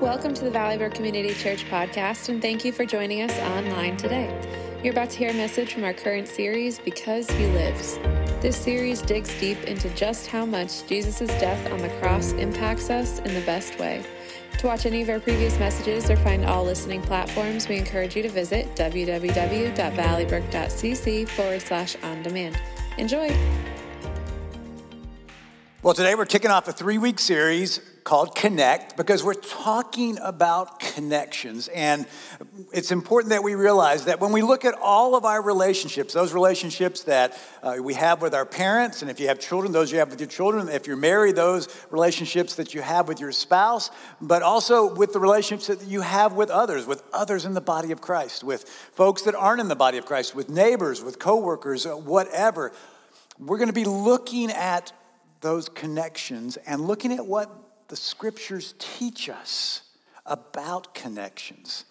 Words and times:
Welcome 0.00 0.34
to 0.34 0.44
the 0.44 0.50
Valleybrook 0.50 0.92
Community 0.92 1.32
Church 1.34 1.64
podcast, 1.66 2.28
and 2.28 2.42
thank 2.42 2.64
you 2.64 2.72
for 2.72 2.84
joining 2.84 3.22
us 3.22 3.38
online 3.38 3.96
today. 3.96 4.28
You're 4.82 4.92
about 4.92 5.10
to 5.10 5.18
hear 5.18 5.30
a 5.30 5.34
message 5.34 5.72
from 5.72 5.84
our 5.84 5.92
current 5.92 6.26
series, 6.26 6.80
Because 6.80 7.30
He 7.30 7.46
Lives. 7.46 7.98
This 8.42 8.56
series 8.56 9.00
digs 9.00 9.38
deep 9.38 9.62
into 9.62 9.88
just 9.90 10.26
how 10.26 10.44
much 10.44 10.84
Jesus' 10.88 11.28
death 11.38 11.70
on 11.70 11.78
the 11.78 11.90
cross 12.00 12.32
impacts 12.32 12.90
us 12.90 13.20
in 13.20 13.34
the 13.34 13.40
best 13.42 13.78
way. 13.78 14.04
To 14.58 14.66
watch 14.66 14.84
any 14.84 15.00
of 15.00 15.08
our 15.08 15.20
previous 15.20 15.56
messages 15.60 16.10
or 16.10 16.16
find 16.16 16.44
all 16.44 16.64
listening 16.64 17.00
platforms, 17.00 17.68
we 17.68 17.76
encourage 17.76 18.16
you 18.16 18.24
to 18.24 18.28
visit 18.28 18.74
www.valleybrook.cc 18.74 21.28
forward 21.28 21.62
slash 21.62 21.94
on 22.02 22.20
demand. 22.24 22.60
Enjoy! 22.98 23.32
Well, 25.82 25.94
today 25.94 26.16
we're 26.16 26.26
kicking 26.26 26.50
off 26.50 26.66
a 26.66 26.72
three 26.72 26.98
week 26.98 27.20
series 27.20 27.78
called 28.04 28.36
Connect 28.36 28.98
because 28.98 29.24
we're 29.24 29.32
talking 29.32 30.18
about 30.22 30.78
connections. 30.78 31.68
And 31.68 32.04
it's 32.70 32.92
important 32.92 33.30
that 33.30 33.42
we 33.42 33.54
realize 33.54 34.04
that 34.04 34.20
when 34.20 34.30
we 34.30 34.42
look 34.42 34.66
at 34.66 34.74
all 34.74 35.16
of 35.16 35.24
our 35.24 35.40
relationships, 35.40 36.12
those 36.12 36.34
relationships 36.34 37.04
that 37.04 37.38
uh, 37.62 37.76
we 37.80 37.94
have 37.94 38.20
with 38.20 38.34
our 38.34 38.44
parents, 38.44 39.00
and 39.00 39.10
if 39.10 39.18
you 39.18 39.28
have 39.28 39.40
children, 39.40 39.72
those 39.72 39.90
you 39.90 39.98
have 39.98 40.10
with 40.10 40.20
your 40.20 40.28
children, 40.28 40.68
if 40.68 40.86
you're 40.86 40.98
married, 40.98 41.34
those 41.34 41.74
relationships 41.90 42.56
that 42.56 42.74
you 42.74 42.82
have 42.82 43.08
with 43.08 43.20
your 43.20 43.32
spouse, 43.32 43.90
but 44.20 44.42
also 44.42 44.94
with 44.94 45.14
the 45.14 45.20
relationships 45.20 45.66
that 45.68 45.88
you 45.88 46.02
have 46.02 46.34
with 46.34 46.50
others, 46.50 46.86
with 46.86 47.02
others 47.14 47.46
in 47.46 47.54
the 47.54 47.62
body 47.62 47.90
of 47.90 48.02
Christ, 48.02 48.44
with 48.44 48.68
folks 48.68 49.22
that 49.22 49.34
aren't 49.34 49.62
in 49.62 49.68
the 49.68 49.76
body 49.76 49.96
of 49.96 50.04
Christ, 50.04 50.34
with 50.34 50.50
neighbors, 50.50 51.02
with 51.02 51.18
coworkers, 51.18 51.86
uh, 51.86 51.92
whatever. 51.96 52.70
We're 53.38 53.58
going 53.58 53.68
to 53.68 53.72
be 53.72 53.84
looking 53.84 54.50
at 54.50 54.92
those 55.40 55.70
connections 55.70 56.58
and 56.58 56.82
looking 56.82 57.12
at 57.12 57.26
what 57.26 57.63
the 57.88 57.96
scriptures 57.96 58.74
teach 58.78 59.28
us 59.28 59.82
about 60.26 60.94
connections. 60.94 61.84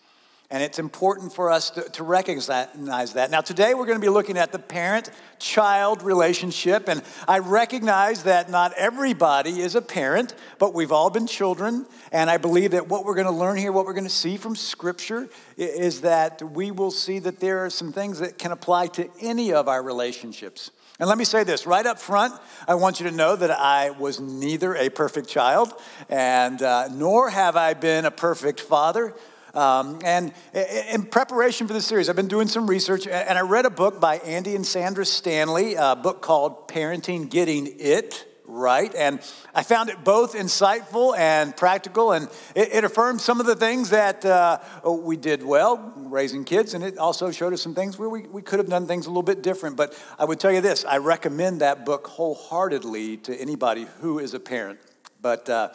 And 0.54 0.62
it's 0.62 0.78
important 0.78 1.34
for 1.34 1.50
us 1.50 1.72
to, 1.72 1.82
to, 1.82 2.04
recognize 2.04 3.14
that. 3.14 3.32
Now, 3.32 3.42
today 3.42 3.74
we're 3.74 3.88
going 3.88 3.98
to 3.98 4.06
be 4.06 4.10
looking 4.10 4.38
at 4.38 4.52
the 4.52 4.60
parent 4.60 5.10
child 5.40 6.04
relationship. 6.04 6.88
And 6.88 7.02
I 7.28 7.40
recognize 7.40 8.24
that 8.24 8.52
not 8.52 8.72
everybody 8.74 9.62
is 9.62 9.74
a 9.74 9.82
parent, 9.82 10.36
but 10.60 10.76
we've 10.76 10.92
all 10.92 11.10
been 11.10 11.26
children. 11.26 11.88
And 12.12 12.30
I 12.30 12.38
believe 12.38 12.72
that 12.72 12.88
what 12.88 13.04
we're 13.04 13.16
going 13.16 13.26
to 13.26 13.34
learn 13.34 13.58
here, 13.58 13.72
what 13.72 13.88
we're 13.88 13.94
going 13.94 14.04
to 14.04 14.12
see 14.12 14.38
from 14.38 14.56
Scripture, 14.56 15.28
is 15.58 16.02
that 16.02 16.40
we 16.44 16.70
will 16.70 16.92
see 16.92 17.18
that 17.18 17.40
there 17.40 17.66
are 17.66 17.72
some 17.72 17.92
things 17.92 18.20
that 18.20 18.38
can 18.38 18.52
apply 18.52 18.88
to 18.88 19.10
any 19.22 19.54
of 19.54 19.68
our 19.68 19.82
relationships. 19.82 20.70
And 21.04 21.10
let 21.10 21.18
me 21.18 21.26
say 21.26 21.44
this 21.44 21.68
right 21.68 21.86
up 21.86 22.00
front 22.00 22.34
I 22.66 22.76
want 22.76 23.02
you 23.02 23.10
to 23.10 23.14
know 23.14 23.36
that 23.36 23.52
I 23.52 23.90
was 23.90 24.22
neither 24.22 24.74
a 24.74 24.88
perfect 24.88 25.28
child, 25.28 25.74
and 26.08 26.62
uh, 26.62 26.88
nor 26.94 27.30
have 27.30 27.58
I 27.58 27.74
been 27.74 28.06
a 28.06 28.10
perfect 28.10 28.62
father. 28.62 29.14
Um, 29.54 30.00
and 30.06 30.32
in 30.54 31.04
preparation 31.08 31.68
for 31.68 31.74
this 31.74 31.86
series, 31.86 32.08
I've 32.08 32.16
been 32.16 32.30
doing 32.30 32.48
some 32.48 32.70
research, 32.70 33.06
and 33.06 33.38
I 33.38 33.42
read 33.42 33.66
a 33.66 33.70
book 33.70 34.00
by 34.00 34.20
Andy 34.20 34.56
and 34.56 34.66
Sandra 34.66 35.06
Stanley, 35.06 35.76
a 35.76 35.98
book 35.98 36.22
called 36.22 36.70
Parenting 36.70 37.30
Getting 37.30 37.76
It 37.80 38.33
right. 38.46 38.94
And 38.96 39.20
I 39.54 39.64
found 39.64 39.90
it 39.90 40.04
both 40.04 40.36
insightful 40.36 41.18
and 41.18 41.56
practical, 41.56 42.12
and 42.12 42.28
it, 42.56 42.74
it 42.74 42.84
affirmed 42.84 43.22
some 43.22 43.40
of 43.40 43.46
the 43.46 43.56
things 43.56 43.90
that 43.92 44.26
uh, 44.26 44.60
we 44.86 45.18
did 45.18 45.44
well 45.44 45.94
raising 45.96 46.44
kids, 46.44 46.74
and 46.74 46.84
it 46.84 46.98
also 46.98 47.32
showed 47.32 47.54
us 47.54 47.62
some 47.62 47.76
things 47.76 47.98
where 47.98 48.10
we, 48.10 48.28
we 48.28 48.42
could 48.42 48.60
have 48.60 48.70
done 48.70 48.88
things 48.88 49.06
a 49.06 49.10
little 49.10 49.24
bit 49.24 49.42
different. 49.42 49.76
But 49.78 49.98
I 50.20 50.26
would 50.26 50.40
tell 50.40 50.52
you 50.52 50.62
this 50.62 50.86
I 50.86 50.98
recommend 50.98 51.62
that 51.62 51.86
book 51.86 52.08
wholeheartedly 52.08 53.18
to 53.18 53.36
anybody 53.36 53.88
who 54.02 54.20
is 54.20 54.34
a 54.34 54.40
parent. 54.40 54.80
But 55.22 55.50
uh, 55.50 55.70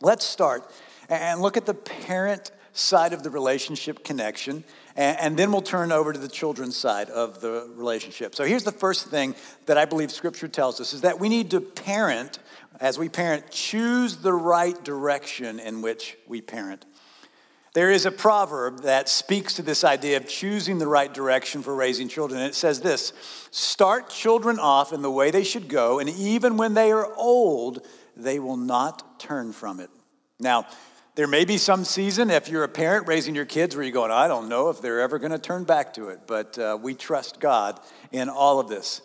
let's 0.00 0.24
start 0.24 0.70
and 1.08 1.40
look 1.40 1.56
at 1.56 1.66
the 1.66 1.74
parent 1.74 2.50
side 2.72 3.12
of 3.12 3.22
the 3.22 3.30
relationship 3.30 4.04
connection 4.04 4.64
and, 4.96 5.36
then 5.36 5.50
we'll 5.52 5.62
turn 5.62 5.92
over 5.92 6.12
to 6.12 6.18
the 6.18 6.28
children's 6.28 6.76
side 6.76 7.08
of 7.10 7.40
the 7.40 7.70
relationship. 7.74 8.34
So 8.34 8.44
here's 8.44 8.64
the 8.64 8.72
first 8.72 9.06
thing 9.06 9.34
that 9.66 9.78
I 9.78 9.84
believe 9.84 10.10
Scripture 10.10 10.48
tells 10.48 10.80
us 10.80 10.92
is 10.92 11.00
that 11.02 11.18
we 11.18 11.28
need 11.28 11.50
to 11.52 11.60
parent, 11.60 12.38
as 12.80 12.98
we 12.98 13.08
parent, 13.08 13.50
choose 13.50 14.18
the 14.18 14.32
right 14.32 14.82
direction 14.84 15.58
in 15.58 15.80
which 15.80 16.18
we 16.26 16.42
parent. 16.42 16.84
There 17.72 17.90
is 17.90 18.04
a 18.04 18.10
proverb 18.10 18.82
that 18.82 19.08
speaks 19.08 19.54
to 19.54 19.62
this 19.62 19.84
idea 19.84 20.16
of 20.16 20.26
choosing 20.26 20.78
the 20.78 20.88
right 20.88 21.12
direction 21.12 21.62
for 21.62 21.74
raising 21.74 22.08
children. 22.08 22.40
And 22.40 22.50
it 22.50 22.56
says 22.56 22.80
this 22.80 23.12
Start 23.52 24.10
children 24.10 24.58
off 24.58 24.92
in 24.92 25.02
the 25.02 25.10
way 25.10 25.30
they 25.30 25.44
should 25.44 25.68
go, 25.68 26.00
and 26.00 26.10
even 26.10 26.56
when 26.56 26.74
they 26.74 26.90
are 26.90 27.14
old, 27.14 27.86
they 28.16 28.40
will 28.40 28.56
not 28.56 29.20
turn 29.20 29.52
from 29.52 29.78
it. 29.78 29.88
Now, 30.40 30.66
there 31.14 31.26
may 31.26 31.44
be 31.44 31.58
some 31.58 31.84
season, 31.84 32.30
if 32.30 32.48
you're 32.48 32.64
a 32.64 32.68
parent 32.68 33.08
raising 33.08 33.34
your 33.34 33.44
kids, 33.44 33.74
where 33.74 33.84
you're 33.84 33.92
going, 33.92 34.10
I 34.10 34.28
don't 34.28 34.48
know 34.48 34.70
if 34.70 34.80
they're 34.80 35.00
ever 35.00 35.18
going 35.18 35.32
to 35.32 35.38
turn 35.38 35.64
back 35.64 35.94
to 35.94 36.08
it, 36.08 36.20
but 36.26 36.58
uh, 36.58 36.78
we 36.80 36.94
trust 36.94 37.40
God 37.40 37.80
in 38.12 38.28
all 38.28 38.60
of 38.60 38.68
this. 38.68 39.02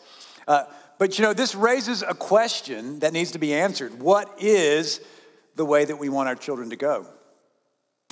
Uh, 0.48 0.66
but 0.98 1.18
you 1.18 1.24
know, 1.24 1.34
this 1.34 1.56
raises 1.56 2.04
a 2.04 2.14
question 2.14 3.00
that 3.00 3.12
needs 3.12 3.32
to 3.32 3.40
be 3.40 3.54
answered. 3.54 4.00
What 4.00 4.42
is 4.42 5.02
the 5.56 5.66
way 5.66 5.86
that 5.86 5.98
we 5.98 6.10
want 6.10 6.30
our 6.30 6.36
children 6.36 6.70
to 6.70 6.76
go? 6.76 7.08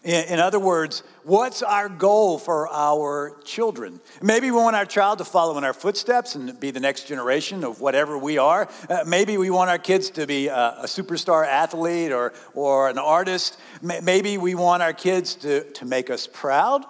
In, 0.03 0.41
other 0.41 0.59
words, 0.59 1.01
what's 1.23 1.63
our 1.63 1.87
goal 1.87 2.37
for 2.37 2.67
our 2.67 3.37
children? 3.45 4.01
Maybe 4.21 4.51
we 4.51 4.57
want 4.57 4.75
our 4.75 4.85
child 4.85 5.19
to 5.19 5.25
follow 5.25 5.57
in 5.57 5.63
our 5.63 5.73
footsteps 5.73 6.35
and 6.35 6.59
be 6.59 6.71
the 6.71 6.81
next 6.81 7.07
generation 7.07 7.63
of 7.63 7.79
whatever 7.79 8.17
we 8.17 8.37
are. 8.37 8.67
Uh, 8.89 9.05
maybe 9.07 9.37
we 9.37 9.49
want 9.49 9.69
our 9.69 9.77
kids 9.77 10.09
to 10.11 10.27
be 10.27 10.47
a, 10.47 10.75
a, 10.79 10.85
superstar 10.87 11.47
athlete 11.47 12.11
or, 12.11 12.33
or 12.53 12.89
an 12.89 12.97
artist. 12.97 13.57
Maybe 13.81 14.37
we 14.37 14.55
want 14.55 14.83
our 14.83 14.91
kids 14.91 15.35
to, 15.35 15.71
to 15.71 15.85
make 15.85 16.09
us 16.09 16.27
proud. 16.27 16.83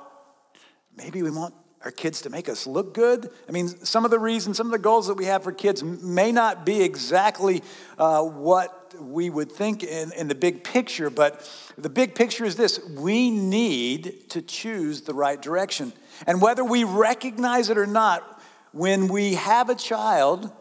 Maybe 0.98 1.22
we 1.22 1.30
want 1.30 1.54
our 1.84 1.92
kids 1.92 2.22
to 2.22 2.32
make 2.32 2.50
us 2.50 2.66
look 2.66 2.96
good. 2.96 3.30
I 3.48 3.52
mean, 3.52 3.68
some 3.68 4.06
of 4.06 4.12
the 4.12 4.20
reasons, 4.20 4.58
some 4.58 4.68
of 4.68 4.72
the 4.72 4.80
goals 4.80 5.06
that 5.06 5.16
we 5.16 5.26
have 5.26 5.44
for 5.44 5.52
kids 5.52 5.84
may 5.84 6.32
not 6.32 6.66
be 6.66 6.82
exactly 6.82 7.62
uh, 8.00 8.24
what 8.24 8.83
we 9.00 9.30
would 9.30 9.52
think 9.52 9.84
in, 9.84 10.12
in 10.14 10.28
the 10.28 10.36
big 10.36 10.64
picture, 10.64 11.10
but 11.10 11.50
the 11.78 11.90
big 11.90 12.16
picture 12.16 12.46
is 12.46 12.56
this 12.56 12.80
we 12.90 13.30
need 13.30 14.30
to 14.30 14.42
choose 14.42 15.02
the 15.02 15.14
right 15.14 15.42
direction. 15.42 15.94
And 16.28 16.42
whether 16.42 16.64
we 16.64 16.84
recognize 16.84 17.70
it 17.70 17.78
or 17.78 17.86
not, 17.88 18.42
when 18.72 19.08
we 19.08 19.36
have 19.36 19.70
a 19.70 19.76
child, 19.76 20.52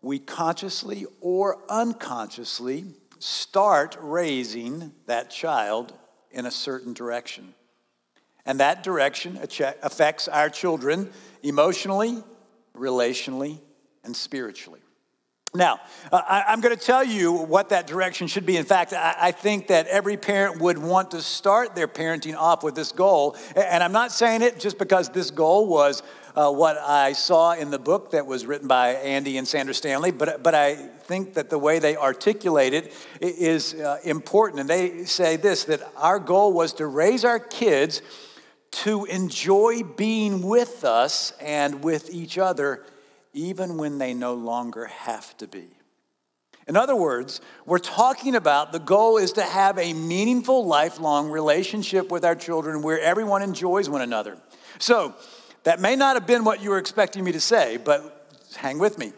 we 0.00 0.18
consciously 0.18 1.06
or 1.20 1.58
unconsciously 1.68 2.84
start 3.18 3.96
raising 4.00 4.92
that 5.06 5.30
child 5.30 5.94
in 6.30 6.46
a 6.46 6.50
certain 6.50 6.92
direction. 6.92 7.54
And 8.46 8.60
that 8.60 8.82
direction 8.82 9.38
affects 9.82 10.28
our 10.28 10.50
children 10.50 11.10
emotionally, 11.42 12.22
relationally, 12.76 13.60
and 14.04 14.14
spiritually. 14.14 14.80
Now, 15.56 15.78
I, 16.10 16.46
am 16.48 16.60
going 16.60 16.76
to 16.76 16.84
tell 16.84 17.04
you 17.04 17.32
what 17.32 17.68
that 17.68 17.86
direction 17.86 18.26
should 18.26 18.44
be. 18.44 18.56
In 18.56 18.64
fact, 18.64 18.92
I, 18.92 19.30
think 19.30 19.68
that 19.68 19.86
every 19.86 20.16
parent 20.16 20.60
would 20.60 20.78
want 20.78 21.12
to 21.12 21.22
start 21.22 21.76
their 21.76 21.86
parenting 21.86 22.34
off 22.34 22.64
with 22.64 22.74
this 22.74 22.90
goal. 22.90 23.36
And 23.54 23.80
I'm 23.80 23.92
not 23.92 24.10
saying 24.10 24.42
it 24.42 24.58
just 24.58 24.78
because 24.78 25.10
this 25.10 25.30
goal 25.30 25.68
was 25.68 26.02
uh, 26.34 26.50
what 26.50 26.76
I 26.78 27.12
saw 27.12 27.52
in 27.52 27.70
the 27.70 27.78
book 27.78 28.10
that 28.10 28.26
was 28.26 28.46
written 28.46 28.66
by 28.66 28.94
Andy 28.94 29.38
and 29.38 29.46
Sandra 29.46 29.74
Stanley, 29.74 30.10
but, 30.10 30.42
but 30.42 30.56
I 30.56 30.74
think 30.74 31.34
that 31.34 31.50
the 31.50 31.58
way 31.58 31.78
they 31.78 31.96
articulate 31.96 32.74
it 32.74 32.92
is 33.20 33.74
uh, 33.74 33.98
important. 34.02 34.58
And 34.58 34.68
they 34.68 35.04
say 35.04 35.36
this 35.36 35.62
that 35.64 35.88
our 35.96 36.18
goal 36.18 36.52
was 36.52 36.72
to 36.74 36.86
raise 36.88 37.24
our 37.24 37.38
kids 37.38 38.02
to 38.72 39.04
enjoy 39.04 39.84
being 39.84 40.42
with 40.42 40.84
us 40.84 41.32
and 41.40 41.84
with 41.84 42.10
each 42.10 42.38
other 42.38 42.84
even 43.34 43.76
when 43.76 43.98
they 43.98 44.14
no 44.14 44.32
longer 44.34 44.86
have 44.86 45.36
to 45.36 45.46
be. 45.46 45.66
In 46.66 46.76
other 46.76 46.96
words, 46.96 47.42
we're 47.66 47.78
talking 47.78 48.34
about 48.34 48.72
the 48.72 48.78
goal 48.78 49.18
is 49.18 49.32
to 49.32 49.42
have 49.42 49.78
a 49.78 49.92
meaningful, 49.92 50.66
lifelong 50.66 51.30
relationship 51.30 52.10
with 52.10 52.24
our 52.24 52.34
children 52.34 52.80
where 52.80 52.98
everyone 52.98 53.42
enjoys 53.42 53.90
one 53.90 54.00
another. 54.00 54.38
So, 54.78 55.14
that 55.64 55.80
may 55.80 55.96
not 55.96 56.16
have 56.16 56.26
been 56.26 56.44
what 56.44 56.62
you 56.62 56.70
were 56.70 56.78
expecting 56.78 57.24
me 57.24 57.32
to 57.32 57.40
say, 57.40 57.78
but 57.78 58.28
hang 58.56 58.78
with 58.78 58.98
me. 58.98 59.12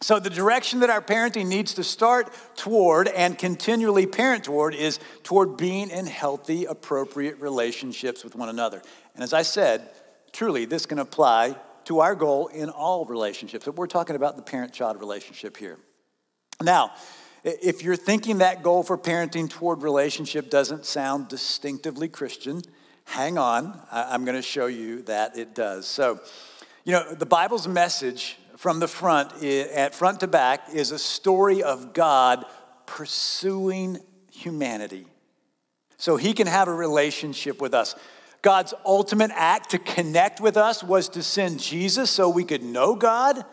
So, 0.00 0.18
the 0.20 0.30
direction 0.30 0.80
that 0.80 0.90
our 0.90 1.02
parenting 1.02 1.46
needs 1.46 1.74
to 1.74 1.84
start 1.84 2.32
toward 2.56 3.08
and 3.08 3.36
continually 3.36 4.06
parent 4.06 4.44
toward 4.44 4.74
is 4.74 5.00
toward 5.24 5.56
being 5.56 5.90
in 5.90 6.06
healthy, 6.06 6.66
appropriate 6.66 7.40
relationships 7.40 8.22
with 8.22 8.34
one 8.34 8.48
another. 8.48 8.80
And 9.14 9.24
as 9.24 9.32
I 9.32 9.42
said, 9.42 9.90
truly, 10.32 10.64
this 10.64 10.86
can 10.86 11.00
apply 11.00 11.56
to 11.90 11.98
our 11.98 12.14
goal 12.14 12.46
in 12.46 12.70
all 12.70 13.04
relationships. 13.04 13.64
But 13.64 13.74
we're 13.74 13.88
talking 13.88 14.14
about 14.14 14.36
the 14.36 14.42
parent 14.42 14.72
child 14.72 15.00
relationship 15.00 15.56
here. 15.56 15.76
Now, 16.62 16.92
if 17.42 17.82
you're 17.82 17.96
thinking 17.96 18.38
that 18.38 18.62
goal 18.62 18.84
for 18.84 18.96
parenting 18.96 19.50
toward 19.50 19.82
relationship 19.82 20.50
doesn't 20.50 20.86
sound 20.86 21.26
distinctively 21.26 22.06
Christian, 22.06 22.62
hang 23.06 23.38
on. 23.38 23.76
I'm 23.90 24.24
going 24.24 24.36
to 24.36 24.42
show 24.42 24.66
you 24.66 25.02
that 25.02 25.36
it 25.36 25.52
does. 25.52 25.88
So, 25.88 26.20
you 26.84 26.92
know, 26.92 27.12
the 27.12 27.26
Bible's 27.26 27.66
message 27.66 28.38
from 28.56 28.78
the 28.78 28.86
front, 28.86 29.42
at 29.42 29.92
front 29.92 30.20
to 30.20 30.28
back, 30.28 30.72
is 30.72 30.92
a 30.92 30.98
story 30.98 31.60
of 31.60 31.92
God 31.92 32.44
pursuing 32.86 33.98
humanity 34.30 35.06
so 35.96 36.16
he 36.16 36.34
can 36.34 36.46
have 36.46 36.68
a 36.68 36.72
relationship 36.72 37.60
with 37.60 37.74
us. 37.74 37.96
God's 38.42 38.72
ultimate 38.84 39.30
act 39.34 39.70
to 39.70 39.78
connect 39.78 40.40
with 40.40 40.56
us 40.56 40.82
was 40.82 41.08
to 41.10 41.22
send 41.22 41.60
Jesus 41.60 42.10
so 42.10 42.28
we 42.28 42.44
could 42.44 42.62
know 42.62 42.94
God 42.94 43.44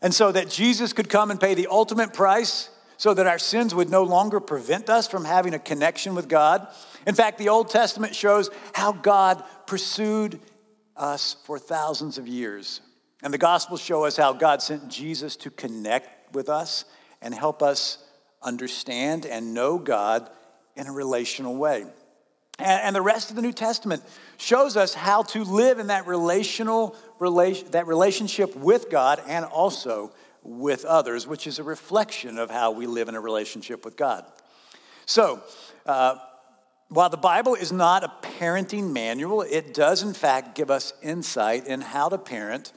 and 0.00 0.14
so 0.14 0.32
that 0.32 0.48
Jesus 0.48 0.92
could 0.92 1.08
come 1.08 1.30
and 1.30 1.40
pay 1.40 1.54
the 1.54 1.68
ultimate 1.70 2.14
price 2.14 2.70
so 2.96 3.12
that 3.12 3.26
our 3.26 3.38
sins 3.38 3.74
would 3.74 3.90
no 3.90 4.04
longer 4.04 4.38
prevent 4.40 4.88
us 4.88 5.08
from 5.08 5.24
having 5.24 5.54
a 5.54 5.58
connection 5.58 6.14
with 6.14 6.28
God. 6.28 6.66
In 7.06 7.14
fact, 7.14 7.36
the 7.36 7.48
Old 7.48 7.68
Testament 7.68 8.14
shows 8.14 8.48
how 8.74 8.92
God 8.92 9.42
pursued 9.66 10.38
us 10.96 11.36
for 11.44 11.58
thousands 11.58 12.16
of 12.16 12.28
years. 12.28 12.80
And 13.22 13.34
the 13.34 13.38
Gospels 13.38 13.80
show 13.80 14.04
us 14.04 14.16
how 14.16 14.32
God 14.32 14.62
sent 14.62 14.88
Jesus 14.88 15.36
to 15.36 15.50
connect 15.50 16.32
with 16.34 16.48
us 16.48 16.84
and 17.20 17.34
help 17.34 17.62
us 17.62 17.98
understand 18.42 19.26
and 19.26 19.52
know 19.52 19.78
God 19.78 20.30
in 20.76 20.86
a 20.86 20.92
relational 20.92 21.56
way. 21.56 21.86
And, 22.58 22.94
the 22.94 23.02
rest 23.02 23.30
of 23.30 23.36
the 23.36 23.42
New 23.42 23.52
Testament 23.52 24.02
shows 24.36 24.76
us 24.76 24.94
how 24.94 25.22
to 25.22 25.42
live 25.42 25.78
in 25.78 25.88
that 25.88 26.06
relational 26.06 26.96
that 27.70 27.84
relationship 27.86 28.54
with 28.56 28.90
God 28.90 29.22
and 29.26 29.44
also 29.44 30.12
with 30.42 30.84
others, 30.84 31.26
which 31.26 31.46
is 31.46 31.58
a 31.58 31.62
reflection 31.62 32.38
of 32.38 32.50
how 32.50 32.72
we 32.72 32.86
live 32.86 33.08
in 33.08 33.14
a 33.14 33.20
relationship 33.20 33.84
with 33.84 33.96
God. 33.96 34.24
So, 35.06 35.40
uh, 35.86 36.16
while 36.88 37.08
the 37.08 37.16
Bible 37.16 37.54
is 37.54 37.72
not 37.72 38.04
a 38.04 38.12
parenting 38.38 38.92
manual, 38.92 39.42
it 39.42 39.72
does 39.72 40.02
in 40.02 40.12
fact 40.12 40.54
give 40.54 40.70
us 40.70 40.92
insight 41.02 41.66
in 41.66 41.80
how 41.80 42.08
to 42.10 42.18
parent 42.18 42.72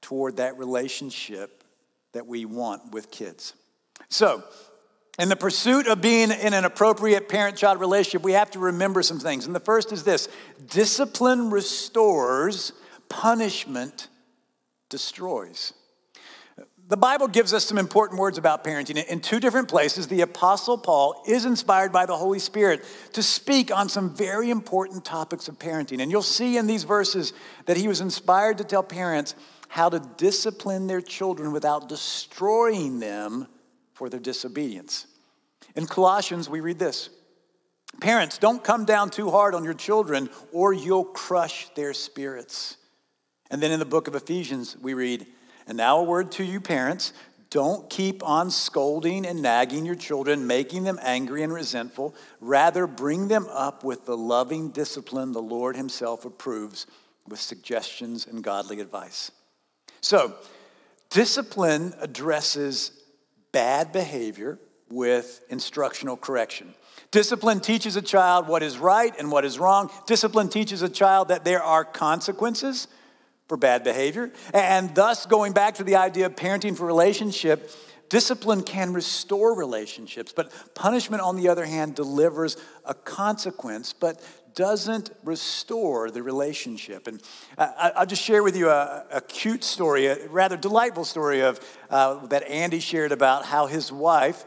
toward 0.00 0.36
that 0.36 0.56
relationship 0.58 1.64
that 2.12 2.26
we 2.26 2.44
want 2.44 2.92
with 2.92 3.10
kids. 3.10 3.54
So, 4.08 4.44
in 5.18 5.28
the 5.28 5.36
pursuit 5.36 5.88
of 5.88 6.00
being 6.00 6.30
in 6.30 6.54
an 6.54 6.64
appropriate 6.64 7.28
parent 7.28 7.56
child 7.56 7.80
relationship, 7.80 8.22
we 8.22 8.32
have 8.32 8.50
to 8.52 8.58
remember 8.58 9.02
some 9.02 9.18
things. 9.18 9.46
And 9.46 9.54
the 9.54 9.60
first 9.60 9.90
is 9.92 10.04
this 10.04 10.28
discipline 10.66 11.50
restores, 11.50 12.72
punishment 13.08 14.08
destroys. 14.88 15.72
The 16.86 16.96
Bible 16.96 17.28
gives 17.28 17.52
us 17.52 17.66
some 17.66 17.76
important 17.76 18.18
words 18.18 18.38
about 18.38 18.64
parenting. 18.64 19.04
In 19.08 19.20
two 19.20 19.40
different 19.40 19.68
places, 19.68 20.06
the 20.06 20.22
Apostle 20.22 20.78
Paul 20.78 21.22
is 21.26 21.44
inspired 21.44 21.92
by 21.92 22.06
the 22.06 22.16
Holy 22.16 22.38
Spirit 22.38 22.82
to 23.12 23.22
speak 23.22 23.70
on 23.70 23.90
some 23.90 24.14
very 24.14 24.48
important 24.48 25.04
topics 25.04 25.48
of 25.48 25.58
parenting. 25.58 26.00
And 26.00 26.10
you'll 26.10 26.22
see 26.22 26.56
in 26.56 26.66
these 26.66 26.84
verses 26.84 27.34
that 27.66 27.76
he 27.76 27.88
was 27.88 28.00
inspired 28.00 28.56
to 28.58 28.64
tell 28.64 28.82
parents 28.82 29.34
how 29.68 29.90
to 29.90 30.00
discipline 30.16 30.86
their 30.86 31.02
children 31.02 31.52
without 31.52 31.90
destroying 31.90 33.00
them 33.00 33.48
for 33.92 34.08
their 34.08 34.20
disobedience. 34.20 35.07
In 35.78 35.86
Colossians, 35.86 36.50
we 36.50 36.58
read 36.58 36.80
this 36.80 37.08
Parents, 38.00 38.36
don't 38.36 38.64
come 38.64 38.84
down 38.84 39.10
too 39.10 39.30
hard 39.30 39.54
on 39.54 39.62
your 39.62 39.74
children, 39.74 40.28
or 40.52 40.72
you'll 40.72 41.04
crush 41.04 41.68
their 41.76 41.94
spirits. 41.94 42.76
And 43.48 43.62
then 43.62 43.70
in 43.70 43.78
the 43.78 43.84
book 43.84 44.08
of 44.08 44.16
Ephesians, 44.16 44.76
we 44.76 44.92
read, 44.92 45.24
and 45.68 45.76
now, 45.76 46.00
a 46.00 46.02
word 46.02 46.32
to 46.32 46.44
you, 46.44 46.60
parents 46.60 47.12
don't 47.50 47.88
keep 47.88 48.24
on 48.24 48.50
scolding 48.50 49.24
and 49.24 49.40
nagging 49.40 49.86
your 49.86 49.94
children, 49.94 50.48
making 50.48 50.82
them 50.82 50.98
angry 51.00 51.44
and 51.44 51.52
resentful. 51.52 52.12
Rather, 52.40 52.88
bring 52.88 53.28
them 53.28 53.46
up 53.52 53.84
with 53.84 54.04
the 54.04 54.16
loving 54.16 54.70
discipline 54.70 55.30
the 55.30 55.40
Lord 55.40 55.76
Himself 55.76 56.24
approves 56.24 56.88
with 57.28 57.40
suggestions 57.40 58.26
and 58.26 58.42
godly 58.42 58.80
advice. 58.80 59.30
So, 60.00 60.34
discipline 61.08 61.94
addresses 62.00 62.90
bad 63.52 63.92
behavior 63.92 64.58
with 64.90 65.44
instructional 65.48 66.16
correction. 66.16 66.74
Discipline 67.10 67.60
teaches 67.60 67.96
a 67.96 68.02
child 68.02 68.48
what 68.48 68.62
is 68.62 68.78
right 68.78 69.14
and 69.18 69.30
what 69.30 69.44
is 69.44 69.58
wrong. 69.58 69.90
Discipline 70.06 70.48
teaches 70.48 70.82
a 70.82 70.88
child 70.88 71.28
that 71.28 71.44
there 71.44 71.62
are 71.62 71.84
consequences 71.84 72.88
for 73.48 73.56
bad 73.56 73.82
behavior. 73.82 74.30
And 74.52 74.94
thus, 74.94 75.24
going 75.24 75.52
back 75.52 75.76
to 75.76 75.84
the 75.84 75.96
idea 75.96 76.26
of 76.26 76.36
parenting 76.36 76.76
for 76.76 76.86
relationship, 76.86 77.70
discipline 78.10 78.62
can 78.62 78.92
restore 78.92 79.54
relationships, 79.54 80.32
but 80.34 80.52
punishment, 80.74 81.22
on 81.22 81.36
the 81.36 81.48
other 81.48 81.64
hand, 81.64 81.94
delivers 81.94 82.58
a 82.84 82.92
consequence, 82.92 83.94
but 83.94 84.22
doesn't 84.54 85.10
restore 85.24 86.10
the 86.10 86.22
relationship. 86.22 87.06
And 87.06 87.22
I, 87.56 87.92
will 88.00 88.06
just 88.06 88.22
share 88.22 88.42
with 88.42 88.56
you 88.56 88.68
a, 88.68 89.04
a, 89.12 89.20
cute 89.20 89.62
story, 89.62 90.06
a 90.06 90.28
rather 90.28 90.56
delightful 90.56 91.04
story 91.04 91.42
of 91.42 91.60
uh, 91.90 92.26
that 92.26 92.42
Andy 92.48 92.80
shared 92.80 93.12
about 93.12 93.44
how 93.44 93.66
his 93.66 93.92
wife 93.92 94.44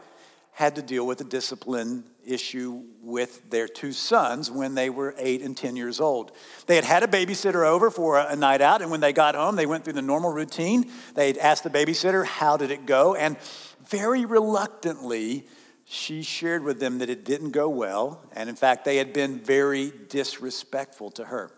had 0.52 0.76
to 0.76 0.82
deal 0.82 1.06
with 1.06 1.20
a 1.20 1.24
discipline 1.24 2.04
issue 2.24 2.82
with 3.02 3.50
their 3.50 3.66
two 3.66 3.92
sons 3.92 4.50
when 4.50 4.74
they 4.74 4.90
were 4.90 5.14
eight 5.18 5.42
and 5.42 5.56
10 5.56 5.76
years 5.76 5.98
old. 5.98 6.30
They 6.66 6.76
had 6.76 6.84
had 6.84 7.02
a 7.02 7.08
babysitter 7.08 7.66
over 7.66 7.90
for 7.90 8.18
a, 8.18 8.36
night 8.36 8.60
out, 8.60 8.82
and 8.82 8.90
when 8.90 9.00
they 9.00 9.12
got 9.12 9.34
home, 9.34 9.56
they 9.56 9.66
went 9.66 9.84
through 9.84 9.94
the 9.94 10.02
normal 10.02 10.32
routine. 10.32 10.90
They'd 11.14 11.38
asked 11.38 11.64
the 11.64 11.70
babysitter, 11.70 12.24
How 12.24 12.56
did 12.56 12.70
it 12.70 12.86
go? 12.86 13.14
And 13.14 13.38
very 13.86 14.24
reluctantly, 14.24 15.46
she 15.84 16.22
shared 16.22 16.62
with 16.62 16.80
them 16.80 16.98
that 16.98 17.10
it 17.10 17.24
didn't 17.24 17.50
go 17.50 17.68
well, 17.68 18.22
and 18.32 18.48
in 18.48 18.56
fact, 18.56 18.84
they 18.84 18.98
had 18.98 19.12
been 19.12 19.38
very 19.38 19.92
disrespectful 20.08 21.10
to 21.12 21.24
her. 21.24 21.50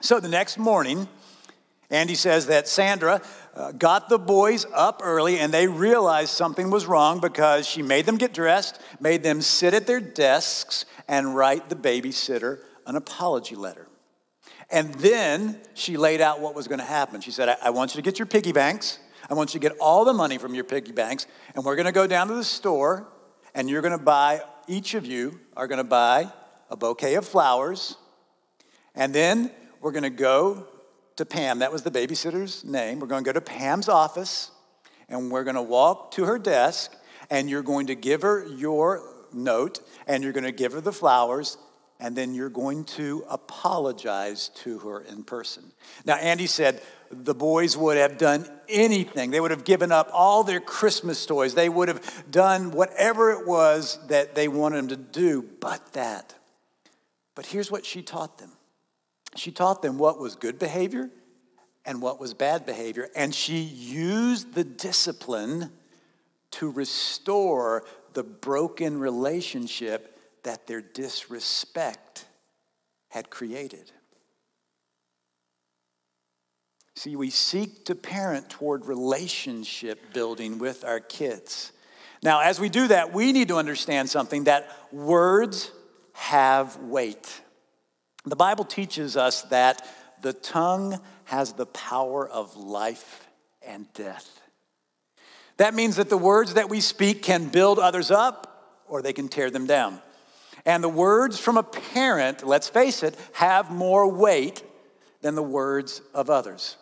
So 0.00 0.18
the 0.18 0.28
next 0.28 0.56
morning, 0.56 1.08
Andy 1.90 2.14
says 2.14 2.46
that 2.46 2.68
Sandra 2.68 3.20
uh, 3.54 3.72
got 3.72 4.08
the 4.08 4.18
boys 4.18 4.64
up 4.72 5.00
early 5.02 5.38
and 5.38 5.52
they 5.52 5.66
realized 5.66 6.30
something 6.30 6.70
was 6.70 6.86
wrong 6.86 7.20
because 7.20 7.66
she 7.66 7.82
made 7.82 8.06
them 8.06 8.16
get 8.16 8.32
dressed, 8.32 8.80
made 9.00 9.22
them 9.22 9.42
sit 9.42 9.74
at 9.74 9.86
their 9.86 10.00
desks, 10.00 10.84
and 11.08 11.34
write 11.34 11.68
the 11.68 11.74
babysitter 11.74 12.60
an 12.86 12.96
apology 12.96 13.56
letter. 13.56 13.88
And 14.70 14.94
then 14.94 15.60
she 15.74 15.96
laid 15.96 16.20
out 16.20 16.40
what 16.40 16.54
was 16.54 16.68
going 16.68 16.78
to 16.78 16.84
happen. 16.84 17.20
She 17.20 17.32
said, 17.32 17.48
I-, 17.48 17.56
I 17.64 17.70
want 17.70 17.94
you 17.94 17.98
to 18.00 18.02
get 18.02 18.18
your 18.18 18.26
piggy 18.26 18.52
banks. 18.52 18.98
I 19.28 19.34
want 19.34 19.54
you 19.54 19.60
to 19.60 19.68
get 19.68 19.76
all 19.78 20.04
the 20.04 20.12
money 20.12 20.38
from 20.38 20.54
your 20.54 20.64
piggy 20.64 20.92
banks, 20.92 21.26
and 21.54 21.64
we're 21.64 21.76
going 21.76 21.86
to 21.86 21.92
go 21.92 22.06
down 22.06 22.28
to 22.28 22.34
the 22.34 22.44
store, 22.44 23.06
and 23.54 23.70
you're 23.70 23.82
going 23.82 23.96
to 23.96 24.04
buy, 24.04 24.42
each 24.66 24.94
of 24.94 25.06
you 25.06 25.40
are 25.56 25.68
going 25.68 25.78
to 25.78 25.84
buy 25.84 26.32
a 26.68 26.76
bouquet 26.76 27.14
of 27.14 27.26
flowers, 27.26 27.96
and 28.94 29.14
then 29.14 29.52
we're 29.80 29.92
going 29.92 30.02
to 30.02 30.10
go 30.10 30.66
to 31.20 31.26
Pam. 31.26 31.58
That 31.58 31.70
was 31.70 31.82
the 31.82 31.90
babysitter's 31.90 32.64
name. 32.64 32.98
We're 32.98 33.06
going 33.06 33.22
to 33.22 33.28
go 33.28 33.32
to 33.32 33.42
Pam's 33.42 33.90
office 33.90 34.50
and 35.06 35.30
we're 35.30 35.44
going 35.44 35.56
to 35.56 35.62
walk 35.62 36.12
to 36.12 36.24
her 36.24 36.38
desk 36.38 36.96
and 37.28 37.48
you're 37.50 37.62
going 37.62 37.88
to 37.88 37.94
give 37.94 38.22
her 38.22 38.46
your 38.46 39.02
note 39.30 39.80
and 40.06 40.24
you're 40.24 40.32
going 40.32 40.44
to 40.44 40.52
give 40.52 40.72
her 40.72 40.80
the 40.80 40.92
flowers 40.92 41.58
and 42.00 42.16
then 42.16 42.32
you're 42.32 42.48
going 42.48 42.84
to 42.84 43.22
apologize 43.28 44.48
to 44.48 44.78
her 44.78 45.02
in 45.02 45.22
person. 45.22 45.72
Now, 46.06 46.14
Andy 46.14 46.46
said 46.46 46.80
the 47.10 47.34
boys 47.34 47.76
would 47.76 47.98
have 47.98 48.16
done 48.16 48.46
anything. 48.66 49.30
They 49.30 49.40
would 49.40 49.50
have 49.50 49.64
given 49.64 49.92
up 49.92 50.08
all 50.14 50.42
their 50.42 50.60
Christmas 50.60 51.26
toys. 51.26 51.54
They 51.54 51.68
would 51.68 51.88
have 51.88 52.30
done 52.30 52.70
whatever 52.70 53.30
it 53.32 53.46
was 53.46 53.98
that 54.06 54.34
they 54.34 54.48
wanted 54.48 54.78
them 54.78 54.88
to 54.88 54.96
do, 54.96 55.44
but 55.60 55.92
that. 55.92 56.34
But 57.34 57.44
here's 57.44 57.70
what 57.70 57.84
she 57.84 58.00
taught 58.00 58.38
them 58.38 58.52
she 59.36 59.50
taught 59.50 59.82
them 59.82 59.98
what 59.98 60.18
was 60.18 60.34
good 60.36 60.58
behavior 60.58 61.10
and 61.84 62.02
what 62.02 62.20
was 62.20 62.34
bad 62.34 62.66
behavior, 62.66 63.08
and 63.14 63.34
she 63.34 63.58
used 63.58 64.54
the 64.54 64.64
discipline 64.64 65.70
to 66.52 66.70
restore 66.70 67.84
the 68.12 68.22
broken 68.22 68.98
relationship 68.98 70.18
that 70.42 70.66
their 70.66 70.80
disrespect 70.80 72.26
had 73.08 73.30
created. 73.30 73.92
See, 76.96 77.16
we 77.16 77.30
seek 77.30 77.86
to 77.86 77.94
parent 77.94 78.50
toward 78.50 78.84
relationship 78.84 80.12
building 80.12 80.58
with 80.58 80.84
our 80.84 81.00
kids. 81.00 81.72
Now, 82.22 82.40
as 82.40 82.60
we 82.60 82.68
do 82.68 82.88
that, 82.88 83.12
we 83.14 83.32
need 83.32 83.48
to 83.48 83.56
understand 83.56 84.10
something 84.10 84.44
that 84.44 84.68
words 84.92 85.70
have 86.12 86.76
weight. 86.76 87.40
The 88.24 88.36
Bible 88.36 88.64
teaches 88.64 89.16
us 89.16 89.42
that 89.42 89.86
the 90.20 90.32
tongue 90.32 91.00
has 91.24 91.52
the 91.54 91.66
power 91.66 92.28
of 92.28 92.56
life 92.56 93.26
and 93.66 93.90
death. 93.94 94.40
That 95.56 95.74
means 95.74 95.96
that 95.96 96.08
the 96.10 96.18
words 96.18 96.54
that 96.54 96.68
we 96.68 96.80
speak 96.80 97.22
can 97.22 97.48
build 97.48 97.78
others 97.78 98.10
up 98.10 98.82
or 98.88 99.02
they 99.02 99.12
can 99.12 99.28
tear 99.28 99.50
them 99.50 99.66
down. 99.66 100.00
And 100.66 100.84
the 100.84 100.88
words 100.88 101.38
from 101.38 101.56
a 101.56 101.62
parent, 101.62 102.46
let's 102.46 102.68
face 102.68 103.02
it, 103.02 103.16
have 103.32 103.70
more 103.70 104.10
weight 104.10 104.62
than 105.22 105.34
the 105.34 105.42
words 105.42 106.02
of 106.14 106.28
others. 106.28 106.76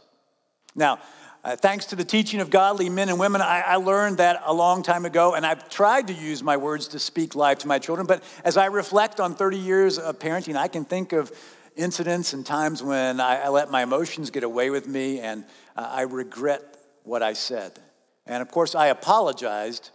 Now, 0.74 0.98
uh, 1.44 1.56
thanks 1.56 1.86
to 1.86 1.96
the 1.96 2.04
teaching 2.04 2.40
of 2.40 2.50
godly 2.50 2.88
men 2.88 3.08
and 3.08 3.18
women, 3.18 3.40
I, 3.40 3.60
I, 3.60 3.76
learned 3.76 4.18
that 4.18 4.42
a 4.44 4.52
long 4.52 4.82
time 4.82 5.04
ago, 5.04 5.34
and 5.34 5.46
I've 5.46 5.68
tried 5.68 6.08
to 6.08 6.12
use 6.12 6.42
my 6.42 6.56
words 6.56 6.88
to 6.88 6.98
speak 6.98 7.34
life 7.34 7.58
to 7.58 7.68
my 7.68 7.78
children. 7.78 8.06
But 8.06 8.24
as 8.44 8.56
I 8.56 8.66
reflect 8.66 9.20
on 9.20 9.34
30 9.34 9.56
years 9.56 9.98
of 9.98 10.18
parenting, 10.18 10.56
I 10.56 10.68
can 10.68 10.84
think 10.84 11.12
of 11.12 11.32
incidents 11.76 12.32
and 12.32 12.44
times 12.44 12.82
when 12.82 13.20
I, 13.20 13.42
I 13.42 13.48
let 13.48 13.70
my 13.70 13.84
emotions 13.84 14.30
get 14.30 14.42
away 14.42 14.70
with 14.70 14.88
me, 14.88 15.20
and 15.20 15.44
uh, 15.76 15.88
I 15.90 16.02
regret 16.02 16.76
what 17.04 17.22
I 17.22 17.34
said. 17.34 17.78
And 18.26 18.42
of 18.42 18.50
course, 18.50 18.74
I 18.74 18.88
apologized, 18.88 19.90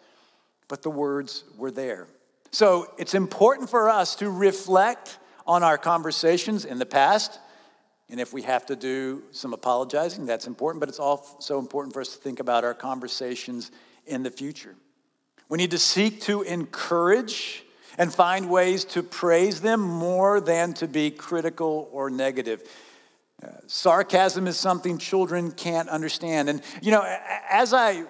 but 0.70 0.82
the 0.82 0.90
words 0.90 1.44
were 1.58 1.72
there. 1.72 2.08
So 2.52 2.92
it's 2.98 3.14
important 3.14 3.70
for 3.70 3.90
us 3.90 4.16
to 4.16 4.30
reflect 4.30 5.18
on 5.46 5.62
our 5.62 5.78
conversations 5.78 6.66
in 6.66 6.80
the 6.80 6.86
past. 6.86 7.40
And 8.10 8.20
if 8.20 8.34
we 8.34 8.44
have 8.44 8.66
to 8.68 8.76
do 8.76 9.24
some 9.32 9.54
apologizing, 9.54 10.26
that's 10.26 10.48
important, 10.48 10.80
but 10.80 10.90
it's 10.90 11.00
also 11.00 11.60
important 11.60 11.94
for 11.94 12.02
us 12.02 12.10
to 12.10 12.18
think 12.18 12.40
about 12.40 12.64
our 12.64 12.74
conversations 12.74 13.72
in 14.06 14.24
the 14.24 14.32
future. 14.32 14.76
We 15.50 15.58
need 15.58 15.72
to 15.72 15.78
seek 15.78 16.22
to 16.22 16.42
encourage 16.42 17.64
and 17.98 18.14
find 18.14 18.50
ways 18.50 18.86
to 18.86 19.04
praise 19.04 19.62
them 19.62 19.80
more 19.80 20.42
than 20.42 20.74
to 20.76 20.88
be 20.88 21.12
critical 21.12 21.90
or 21.92 22.10
negative. 22.10 22.68
Uh, 23.42 23.50
sarcasm 23.68 24.48
is 24.48 24.58
something 24.58 24.98
children 24.98 25.52
can't 25.52 25.90
understand. 25.90 26.50
And, 26.50 26.62
you 26.82 26.92
know, 26.92 27.04
as 27.50 27.74
I 27.74 28.04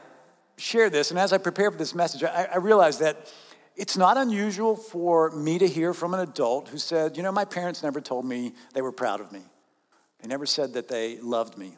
share 0.57 0.89
this 0.89 1.11
and 1.11 1.19
as 1.19 1.33
I 1.33 1.37
prepare 1.37 1.71
for 1.71 1.77
this 1.77 1.95
message, 1.95 2.23
I, 2.23 2.47
I 2.53 2.57
realize 2.57 2.99
that 2.99 3.31
it's 3.75 3.97
not 3.97 4.17
unusual 4.17 4.75
for 4.75 5.31
me 5.31 5.57
to 5.57 5.67
hear 5.67 5.93
from 5.93 6.13
an 6.13 6.19
adult 6.19 6.69
who 6.69 6.77
said, 6.77 7.17
You 7.17 7.23
know, 7.23 7.31
my 7.31 7.45
parents 7.45 7.81
never 7.81 7.99
told 7.99 8.25
me 8.25 8.53
they 8.73 8.81
were 8.81 8.91
proud 8.91 9.19
of 9.19 9.31
me. 9.31 9.41
They 10.23 10.29
never 10.29 10.45
said 10.45 10.73
that 10.75 10.87
they 10.87 11.17
loved 11.17 11.57
me. 11.57 11.73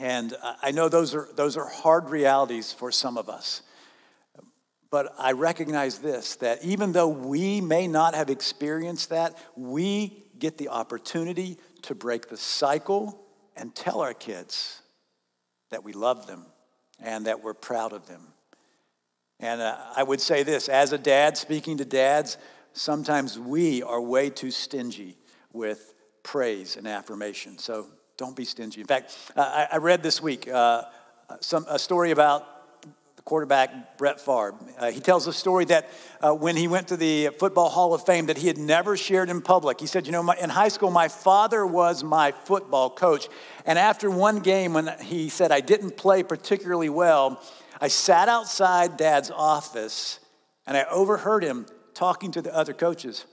And 0.00 0.34
I 0.62 0.70
know 0.70 0.88
those 0.88 1.16
are, 1.16 1.28
those 1.34 1.56
are 1.56 1.66
hard 1.66 2.10
realities 2.10 2.72
for 2.72 2.92
some 2.92 3.18
of 3.18 3.28
us. 3.28 3.62
But 4.88 5.12
I 5.18 5.32
recognize 5.32 5.98
this 5.98 6.36
that 6.36 6.64
even 6.64 6.92
though 6.92 7.08
we 7.08 7.60
may 7.60 7.88
not 7.88 8.14
have 8.14 8.30
experienced 8.30 9.10
that, 9.10 9.36
we 9.56 10.24
get 10.38 10.58
the 10.58 10.68
opportunity 10.68 11.58
to 11.82 11.94
break 11.96 12.28
the 12.28 12.36
cycle 12.36 13.26
and 13.56 13.74
tell 13.74 14.00
our 14.00 14.14
kids 14.14 14.82
that 15.70 15.82
we 15.82 15.92
love 15.92 16.28
them 16.28 16.46
and 17.00 17.26
that 17.26 17.42
we're 17.42 17.52
proud 17.52 17.92
of 17.92 18.06
them. 18.06 18.28
And 19.40 19.60
uh, 19.60 19.76
I 19.96 20.04
would 20.04 20.20
say 20.20 20.44
this 20.44 20.68
as 20.68 20.92
a 20.92 20.98
dad 20.98 21.36
speaking 21.36 21.78
to 21.78 21.84
dads, 21.84 22.38
sometimes 22.74 23.36
we 23.40 23.82
are 23.82 24.00
way 24.00 24.30
too 24.30 24.52
stingy 24.52 25.18
with 25.52 25.94
praise 26.26 26.76
and 26.76 26.88
affirmation. 26.88 27.56
So 27.56 27.86
don't 28.16 28.34
be 28.34 28.44
stingy. 28.44 28.80
In 28.80 28.86
fact, 28.86 29.16
I, 29.36 29.68
I, 29.74 29.76
read 29.76 30.02
this 30.02 30.20
week 30.20 30.48
uh, 30.48 30.82
some, 31.38 31.64
a 31.68 31.78
story 31.78 32.10
about 32.10 32.44
the 33.14 33.22
quarterback 33.22 33.96
Brett 33.96 34.20
Favre. 34.20 34.56
Uh, 34.76 34.90
he 34.90 34.98
tells 34.98 35.28
a 35.28 35.32
story 35.32 35.66
that 35.66 35.88
uh, 36.20 36.34
when 36.34 36.56
he 36.56 36.66
went 36.66 36.88
to 36.88 36.96
the 36.96 37.28
Football 37.38 37.68
Hall 37.68 37.94
of 37.94 38.04
Fame 38.04 38.26
that 38.26 38.38
he 38.38 38.48
had 38.48 38.58
never 38.58 38.96
shared 38.96 39.30
in 39.30 39.40
public. 39.40 39.78
He 39.78 39.86
said, 39.86 40.04
you 40.04 40.10
know, 40.10 40.22
my, 40.24 40.36
in 40.36 40.50
high 40.50 40.66
school, 40.66 40.90
my 40.90 41.06
father 41.06 41.64
was 41.64 42.02
my 42.02 42.32
football 42.32 42.90
coach. 42.90 43.28
And 43.64 43.78
after 43.78 44.10
one 44.10 44.40
game 44.40 44.74
when 44.74 44.90
he 45.00 45.28
said 45.28 45.52
I 45.52 45.60
didn't 45.60 45.96
play 45.96 46.24
particularly 46.24 46.88
well, 46.88 47.40
I 47.80 47.86
sat 47.86 48.28
outside 48.28 48.96
dad's 48.96 49.30
office 49.30 50.18
and 50.66 50.76
I 50.76 50.86
overheard 50.90 51.44
him 51.44 51.66
talking 51.94 52.32
to 52.32 52.42
the 52.42 52.52
other 52.52 52.72
coaches. 52.72 53.26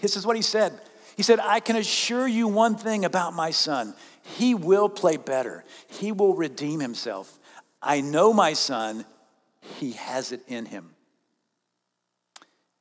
This 0.00 0.16
is 0.16 0.24
what 0.24 0.36
he 0.36 0.42
said. 0.42 0.80
He 1.16 1.22
said, 1.22 1.40
I 1.40 1.60
can 1.60 1.76
assure 1.76 2.26
you 2.26 2.46
one 2.46 2.76
thing 2.76 3.04
about 3.04 3.32
my 3.32 3.50
son. 3.50 3.94
He 4.22 4.54
will 4.54 4.88
play 4.88 5.16
better, 5.16 5.64
he 5.88 6.12
will 6.12 6.34
redeem 6.34 6.80
himself. 6.80 7.38
I 7.82 8.00
know 8.00 8.32
my 8.32 8.52
son, 8.52 9.04
he 9.78 9.92
has 9.92 10.32
it 10.32 10.42
in 10.48 10.66
him. 10.66 10.90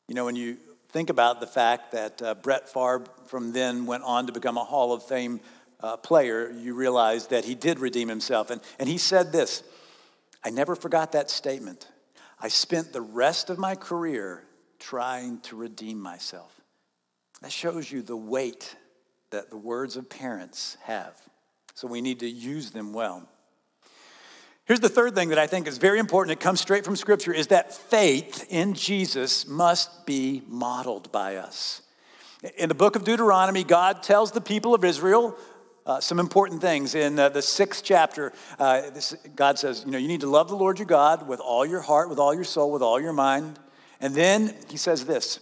You 0.08 0.16
know, 0.16 0.26
when 0.26 0.36
you 0.36 0.58
think 0.90 1.10
about 1.10 1.40
the 1.40 1.48
fact 1.48 1.92
that 1.92 2.22
uh, 2.22 2.36
Brett 2.36 2.70
Favre 2.70 3.04
from 3.28 3.52
then 3.52 3.86
went 3.86 4.04
on 4.04 4.28
to 4.28 4.34
become 4.34 4.58
a 4.58 4.64
Hall 4.64 4.94
of 4.94 5.04
Fame 5.04 5.40
uh, 5.82 5.98
player, 5.98 6.52
you 6.52 6.74
realize 6.74 7.28
that 7.28 7.46
he 7.46 7.56
did 7.56 7.80
redeem 7.80 8.08
himself. 8.08 8.50
And, 8.50 8.62
and 8.80 8.90
he 8.90 8.98
said 8.98 9.32
this 9.32 9.64
I 10.44 10.50
never 10.50 10.76
forgot 10.76 11.12
that 11.14 11.30
statement. 11.30 11.88
I 12.40 12.50
spent 12.50 12.94
the 12.94 13.02
rest 13.02 13.50
of 13.50 13.58
my 13.58 13.76
career 13.76 14.44
trying 14.80 15.40
to 15.42 15.56
redeem 15.56 16.00
myself. 16.00 16.65
That 17.42 17.52
shows 17.52 17.92
you 17.92 18.02
the 18.02 18.18
weight 18.18 18.76
that 19.32 19.50
the 19.50 19.58
words 19.58 19.98
of 19.98 20.10
parents 20.10 20.78
have. 20.84 21.14
So 21.74 21.88
we 21.88 22.02
need 22.02 22.20
to 22.22 22.30
use 22.30 22.72
them 22.72 22.94
well. 22.94 23.28
Here's 24.66 24.80
the 24.80 24.90
third 24.90 25.14
thing 25.14 25.30
that 25.30 25.38
I 25.38 25.46
think 25.46 25.68
is 25.68 25.78
very 25.78 26.00
important. 26.00 26.32
It 26.32 26.40
comes 26.40 26.60
straight 26.60 26.86
from 26.86 26.96
Scripture 26.96 27.32
is 27.32 27.48
that 27.48 27.72
faith 27.74 28.48
in 28.50 28.74
Jesus 28.74 29.48
must 29.48 30.08
be 30.08 30.42
modeled 30.48 31.12
by 31.12 31.36
us. 31.36 31.82
In 32.58 32.70
the 32.70 32.76
book 32.76 32.96
of 32.96 33.04
Deuteronomy, 33.04 33.64
God 33.64 34.02
tells 34.02 34.32
the 34.32 34.42
people 34.42 34.74
of 34.74 34.84
Israel 34.84 35.38
uh, 35.86 36.00
some 36.00 36.20
important 36.20 36.62
things. 36.62 36.96
In 36.96 37.20
uh, 37.20 37.30
the 37.30 37.42
sixth 37.42 37.84
chapter, 37.84 38.34
uh, 38.58 38.90
this, 38.90 39.16
God 39.36 39.60
says, 39.60 39.84
you 39.86 39.92
know, 39.92 40.00
you 40.00 40.08
need 40.08 40.22
to 40.22 40.30
love 40.30 40.50
the 40.50 40.56
Lord 40.56 40.80
your 40.80 40.88
God 40.88 41.28
with 41.28 41.40
all 41.40 41.66
your 41.66 41.82
heart, 41.82 42.10
with 42.10 42.18
all 42.18 42.34
your 42.34 42.44
soul, 42.44 42.72
with 42.72 42.82
all 42.82 43.00
your 43.00 43.14
mind. 43.14 43.60
And 44.02 44.16
then 44.16 44.56
he 44.68 44.78
says 44.78 45.06
this 45.06 45.40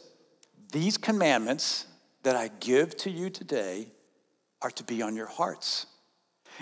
These 0.74 0.98
commandments 0.98 1.86
that 2.24 2.36
I 2.36 2.50
give 2.60 2.98
to 2.98 3.12
you 3.12 3.30
today 3.30 3.88
are 4.60 4.72
to 4.72 4.84
be 4.84 5.03
on 5.03 5.15
your 5.15 5.27
hearts. 5.27 5.86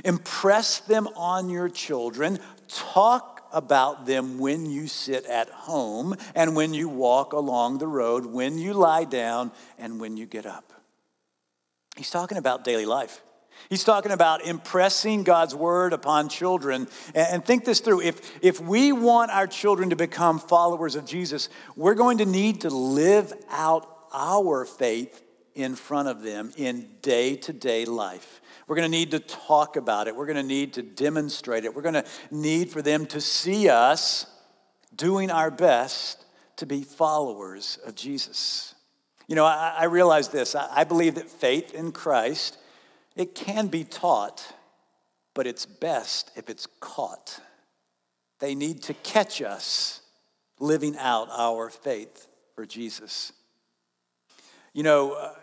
Impress 0.04 0.80
them 0.80 1.08
on 1.16 1.50
your 1.50 1.70
children. 1.70 2.40
Talk 2.68 3.48
about 3.54 4.06
them 4.06 4.38
when 4.38 4.70
you 4.70 4.88
sit 4.88 5.26
at 5.26 5.50
home 5.50 6.16
and 6.36 6.58
when 6.58 6.74
you 6.74 6.90
walk 6.90 7.32
along 7.32 7.78
the 7.78 7.88
road, 7.88 8.26
when 8.26 8.58
you 8.58 8.74
lie 8.74 9.06
down, 9.06 9.52
and 9.78 10.00
when 10.00 10.18
you 10.18 10.26
get 10.26 10.46
up. 10.46 10.74
He's 11.96 12.10
talking 12.10 12.38
about 12.38 12.66
daily 12.66 12.86
life. 12.86 13.22
He's 13.70 13.86
talking 13.86 14.12
about 14.12 14.44
impressing 14.44 15.24
God's 15.24 15.56
word 15.56 15.94
upon 15.94 16.28
children. 16.28 16.90
And 17.16 17.46
think 17.46 17.64
this 17.64 17.80
through. 17.80 18.02
If, 18.02 18.44
if 18.44 18.60
we 18.60 18.92
want 18.92 19.32
our 19.32 19.48
children 19.48 19.92
to 19.92 19.96
become 19.96 20.38
followers 20.38 20.96
of 20.96 21.06
Jesus, 21.06 21.48
we're 21.78 21.96
going 21.96 22.18
to 22.18 22.26
need 22.26 22.62
to 22.62 22.70
live 22.70 23.32
out 23.50 23.88
our 24.14 24.66
faith 24.66 25.24
in 25.56 25.76
front 25.76 26.08
of 26.08 26.22
them 26.22 26.52
in 26.58 26.88
day 27.02 27.36
to 27.36 27.54
day 27.54 27.86
life. 27.86 28.42
We're 28.68 28.76
going 28.76 28.90
to 28.90 28.98
need 28.98 29.12
to 29.12 29.20
talk 29.20 29.76
about 29.76 30.08
it. 30.08 30.16
We're 30.16 30.26
going 30.26 30.38
to 30.38 30.44
need 30.44 30.74
to 30.74 30.82
demonstrate 30.82 31.66
it. 31.66 31.76
We're 31.76 31.82
going 31.82 31.96
to 31.96 32.06
need 32.30 32.70
for 32.70 32.82
them 32.82 33.06
to 33.08 33.20
see 33.20 33.70
us 33.70 34.26
doing 34.96 35.30
our 35.30 35.52
best 35.52 36.24
to 36.58 36.66
be 36.66 36.84
followers 36.84 37.80
of 37.86 37.96
Jesus. 37.96 38.76
You 39.28 39.36
know, 39.36 39.46
I, 39.46 39.76
I 39.80 39.84
realize 39.86 40.30
this. 40.30 40.56
I, 40.56 40.70
I 40.72 40.84
believe 40.84 41.16
that 41.16 41.30
faith 41.30 41.74
in 41.74 41.92
Christ 41.92 42.58
it 43.16 43.36
can 43.36 43.68
be 43.68 43.84
taught, 43.84 44.54
but 45.34 45.48
it's 45.48 45.66
best 45.66 46.32
if 46.36 46.50
it's 46.50 46.68
caught. 46.80 47.40
They 48.40 48.56
need 48.56 48.84
to 48.84 48.94
catch 48.94 49.42
us 49.42 50.02
living 50.60 50.96
out 50.98 51.28
our 51.32 51.70
faith 51.70 52.28
for 52.56 52.66
Jesus. 52.66 53.34
You 54.74 54.84
know, 54.84 55.14
uh, 55.14 55.34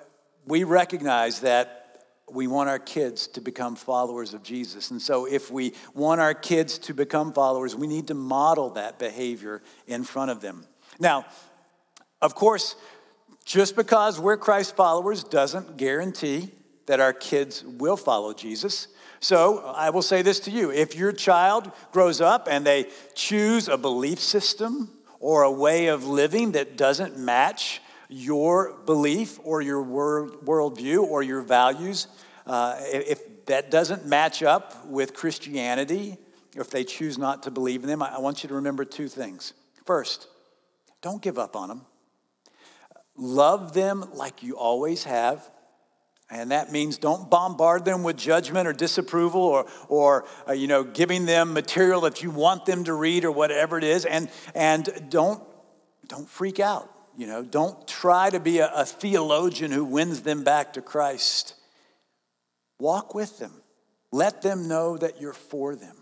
we 0.46 0.64
recognize 0.64 1.40
that 1.40 2.06
we 2.30 2.46
want 2.46 2.68
our 2.68 2.78
kids 2.78 3.26
to 3.28 3.40
become 3.40 3.76
followers 3.76 4.32
of 4.32 4.42
Jesus. 4.42 4.90
And 4.90 5.00
so, 5.00 5.26
if 5.26 5.50
we 5.50 5.74
want 5.94 6.20
our 6.20 6.34
kids 6.34 6.78
to 6.78 6.94
become 6.94 7.32
followers, 7.32 7.76
we 7.76 7.86
need 7.86 8.06
to 8.08 8.14
model 8.14 8.70
that 8.70 8.98
behavior 8.98 9.62
in 9.86 10.04
front 10.04 10.30
of 10.30 10.40
them. 10.40 10.66
Now, 10.98 11.26
of 12.20 12.34
course, 12.34 12.74
just 13.44 13.76
because 13.76 14.18
we're 14.18 14.36
Christ 14.36 14.76
followers 14.76 15.24
doesn't 15.24 15.76
guarantee 15.76 16.50
that 16.86 17.00
our 17.00 17.12
kids 17.12 17.64
will 17.64 17.96
follow 17.96 18.32
Jesus. 18.32 18.88
So 19.20 19.58
I 19.74 19.90
will 19.90 20.02
say 20.02 20.22
this 20.22 20.40
to 20.40 20.50
you 20.50 20.70
if 20.70 20.96
your 20.96 21.12
child 21.12 21.70
grows 21.92 22.20
up 22.20 22.48
and 22.50 22.64
they 22.64 22.86
choose 23.14 23.68
a 23.68 23.76
belief 23.76 24.20
system 24.20 24.90
or 25.20 25.42
a 25.42 25.50
way 25.50 25.86
of 25.88 26.06
living 26.06 26.52
that 26.52 26.76
doesn't 26.76 27.18
match 27.18 27.80
your 28.08 28.74
belief 28.86 29.38
or 29.44 29.60
your 29.60 29.82
world, 29.82 30.44
worldview 30.44 31.02
or 31.02 31.22
your 31.22 31.42
values, 31.42 32.06
uh, 32.46 32.76
if 32.80 33.46
that 33.46 33.70
doesn't 33.70 34.06
match 34.06 34.42
up 34.42 34.86
with 34.86 35.14
Christianity, 35.14 36.16
if 36.56 36.70
they 36.70 36.84
choose 36.84 37.18
not 37.18 37.42
to 37.44 37.50
believe 37.50 37.82
in 37.82 37.88
them, 37.88 38.02
I 38.02 38.18
want 38.18 38.42
you 38.42 38.48
to 38.48 38.54
remember 38.54 38.84
two 38.84 39.08
things. 39.08 39.52
First, 39.84 40.26
don't 41.02 41.22
give 41.22 41.38
up 41.38 41.54
on 41.54 41.68
them. 41.68 41.82
Love 43.16 43.74
them 43.74 44.06
like 44.14 44.42
you 44.42 44.56
always 44.56 45.04
have. 45.04 45.48
And 46.30 46.50
that 46.50 46.70
means 46.70 46.98
don't 46.98 47.30
bombard 47.30 47.84
them 47.84 48.02
with 48.02 48.16
judgment 48.16 48.68
or 48.68 48.72
disapproval 48.72 49.40
or, 49.40 49.66
or 49.88 50.26
uh, 50.46 50.52
you 50.52 50.66
know, 50.66 50.84
giving 50.84 51.24
them 51.24 51.54
material 51.54 52.02
that 52.02 52.22
you 52.22 52.30
want 52.30 52.66
them 52.66 52.84
to 52.84 52.92
read 52.92 53.24
or 53.24 53.32
whatever 53.32 53.78
it 53.78 53.84
is. 53.84 54.04
And, 54.04 54.30
and 54.54 55.06
don't, 55.08 55.42
don't 56.06 56.28
freak 56.28 56.60
out. 56.60 56.90
You 57.18 57.26
know, 57.26 57.42
don't 57.42 57.86
try 57.88 58.30
to 58.30 58.38
be 58.38 58.60
a, 58.60 58.70
a 58.72 58.84
theologian 58.84 59.72
who 59.72 59.84
wins 59.84 60.22
them 60.22 60.44
back 60.44 60.74
to 60.74 60.80
Christ. 60.80 61.54
Walk 62.78 63.12
with 63.12 63.40
them. 63.40 63.52
Let 64.12 64.40
them 64.40 64.68
know 64.68 64.96
that 64.96 65.20
you're 65.20 65.32
for 65.32 65.74
them. 65.74 65.96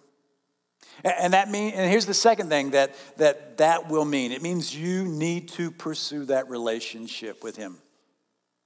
And 1.02 1.32
that 1.32 1.50
mean, 1.50 1.72
and 1.72 1.90
here's 1.90 2.04
the 2.04 2.12
second 2.12 2.50
thing 2.50 2.72
that, 2.72 2.94
that 3.16 3.56
that 3.56 3.88
will 3.88 4.04
mean. 4.04 4.30
It 4.30 4.42
means 4.42 4.76
you 4.76 5.06
need 5.06 5.48
to 5.50 5.70
pursue 5.70 6.26
that 6.26 6.50
relationship 6.50 7.42
with 7.42 7.56
him. 7.56 7.78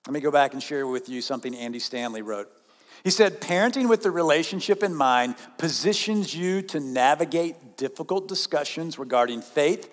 Let 0.09 0.14
me 0.14 0.21
go 0.21 0.33
back 0.33 0.52
and 0.52 0.61
share 0.61 0.88
with 0.88 1.09
you 1.09 1.23
something 1.23 1.54
Andy 1.54 1.78
Stanley 1.78 2.23
wrote. 2.23 2.49
He 3.04 3.11
said, 3.11 3.40
Parenting 3.40 3.88
with 3.88 4.02
the 4.02 4.11
relationship 4.11 4.83
in 4.83 4.92
mind 4.92 5.37
positions 5.57 6.35
you 6.35 6.62
to 6.62 6.80
navigate 6.80 7.76
difficult 7.76 8.26
discussions 8.26 8.99
regarding 8.99 9.40
faith, 9.40 9.88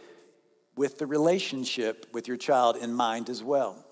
with 0.77 0.97
the 0.97 1.05
relationship 1.05 2.05
with 2.13 2.27
your 2.27 2.37
child 2.37 2.77
in 2.77 2.93
mind 2.93 3.29
as 3.29 3.43
well. 3.43 3.83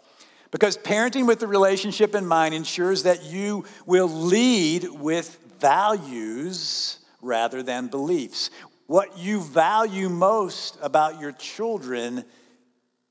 Because 0.52 0.78
parenting 0.78 1.28
with 1.28 1.40
the 1.40 1.48
relationship 1.48 2.16
in 2.16 2.26
mind 2.26 2.54
ensures 2.54 3.04
that 3.04 3.24
you 3.24 3.66
will 3.86 4.08
lead 4.08 4.88
with 4.90 5.38
values 5.60 7.00
rather 7.22 7.64
than 7.64 7.88
beliefs. 7.88 8.52
What 8.88 9.18
you 9.18 9.42
value 9.42 10.10
most 10.10 10.78
about 10.82 11.20
your 11.20 11.32
children 11.32 12.24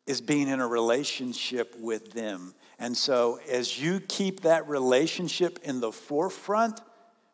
is 0.07 0.21
being 0.21 0.49
in 0.49 0.61
a 0.61 0.67
relationship 0.67 1.75
with 1.79 2.13
them. 2.13 2.55
And 2.79 2.97
so, 2.97 3.41
as 3.49 3.81
you 3.81 4.01
keep 4.01 4.43
that 4.43 4.69
relationship 4.69 5.59
in 5.63 5.81
the 5.81 5.93
forefront, 5.93 6.81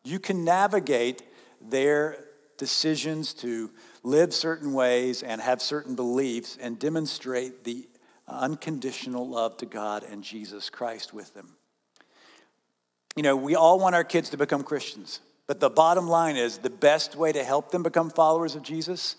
you 0.04 0.18
can 0.18 0.44
navigate 0.44 1.22
their 1.60 2.24
decisions 2.56 3.34
to 3.34 3.70
live 4.02 4.32
certain 4.32 4.72
ways 4.72 5.22
and 5.22 5.40
have 5.40 5.60
certain 5.60 5.94
beliefs 5.94 6.56
and 6.60 6.78
demonstrate 6.78 7.64
the 7.64 7.86
unconditional 8.26 9.28
love 9.28 9.56
to 9.58 9.66
God 9.66 10.04
and 10.04 10.22
Jesus 10.22 10.70
Christ 10.70 11.12
with 11.12 11.34
them. 11.34 11.56
You 13.16 13.22
know, 13.22 13.36
we 13.36 13.56
all 13.56 13.78
want 13.78 13.94
our 13.94 14.04
kids 14.04 14.30
to 14.30 14.36
become 14.36 14.62
Christians, 14.62 15.20
but 15.46 15.60
the 15.60 15.70
bottom 15.70 16.08
line 16.08 16.36
is 16.36 16.58
the 16.58 16.70
best 16.70 17.16
way 17.16 17.32
to 17.32 17.42
help 17.42 17.70
them 17.70 17.82
become 17.82 18.08
followers 18.08 18.54
of 18.54 18.62
Jesus 18.62 19.16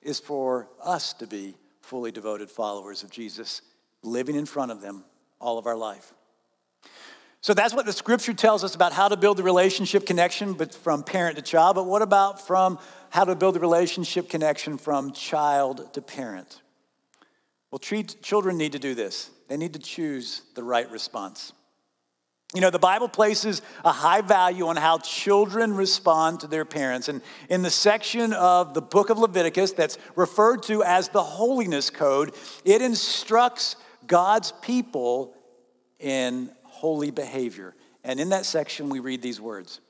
is 0.00 0.18
for 0.18 0.68
us 0.82 1.12
to 1.14 1.26
be 1.26 1.54
fully 1.80 2.10
devoted 2.10 2.50
followers 2.50 3.02
of 3.02 3.10
Jesus, 3.10 3.62
living 4.02 4.34
in 4.34 4.46
front 4.46 4.72
of 4.72 4.80
them 4.80 5.04
all 5.40 5.58
of 5.58 5.66
our 5.66 5.76
life. 5.76 6.12
So 7.40 7.54
that's 7.54 7.74
what 7.74 7.86
the 7.86 7.92
scripture 7.92 8.32
tells 8.32 8.62
us 8.62 8.76
about 8.76 8.92
how 8.92 9.08
to 9.08 9.16
build 9.16 9.36
the 9.36 9.42
relationship 9.42 10.06
connection 10.06 10.52
but 10.52 10.72
from 10.72 11.02
parent 11.02 11.36
to 11.36 11.42
child. 11.42 11.74
But 11.74 11.86
what 11.86 12.00
about 12.00 12.46
from 12.46 12.78
how 13.12 13.24
to 13.24 13.36
build 13.36 13.56
a 13.56 13.60
relationship 13.60 14.30
connection 14.30 14.78
from 14.78 15.12
child 15.12 15.92
to 15.92 16.00
parent? 16.00 16.62
Well, 17.70 17.78
treat, 17.78 18.22
children 18.22 18.56
need 18.56 18.72
to 18.72 18.78
do 18.78 18.94
this. 18.94 19.28
They 19.48 19.58
need 19.58 19.74
to 19.74 19.78
choose 19.78 20.40
the 20.54 20.62
right 20.62 20.90
response. 20.90 21.52
You 22.54 22.62
know, 22.62 22.70
the 22.70 22.78
Bible 22.78 23.08
places 23.08 23.60
a 23.84 23.92
high 23.92 24.22
value 24.22 24.66
on 24.66 24.76
how 24.76 24.96
children 24.98 25.74
respond 25.74 26.40
to 26.40 26.46
their 26.46 26.64
parents. 26.64 27.10
And 27.10 27.20
in 27.50 27.60
the 27.60 27.70
section 27.70 28.32
of 28.32 28.72
the 28.72 28.80
book 28.80 29.10
of 29.10 29.18
Leviticus 29.18 29.72
that's 29.72 29.98
referred 30.16 30.62
to 30.64 30.82
as 30.82 31.10
the 31.10 31.22
Holiness 31.22 31.90
Code, 31.90 32.34
it 32.64 32.80
instructs 32.80 33.76
God's 34.06 34.52
people 34.62 35.34
in 35.98 36.50
holy 36.64 37.10
behavior. 37.10 37.74
And 38.04 38.18
in 38.18 38.30
that 38.30 38.46
section, 38.46 38.88
we 38.88 39.00
read 39.00 39.20
these 39.20 39.40
words 39.40 39.80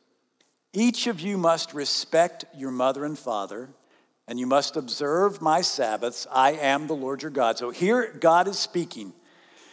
Each 0.72 1.06
of 1.06 1.20
you 1.20 1.36
must 1.36 1.74
respect 1.74 2.44
your 2.54 2.70
mother 2.70 3.04
and 3.04 3.18
father, 3.18 3.68
and 4.26 4.40
you 4.40 4.46
must 4.46 4.76
observe 4.76 5.42
my 5.42 5.60
Sabbaths. 5.60 6.26
I 6.30 6.52
am 6.52 6.86
the 6.86 6.94
Lord 6.94 7.22
your 7.22 7.30
God. 7.30 7.58
So 7.58 7.70
here, 7.70 8.16
God 8.18 8.48
is 8.48 8.58
speaking. 8.58 9.12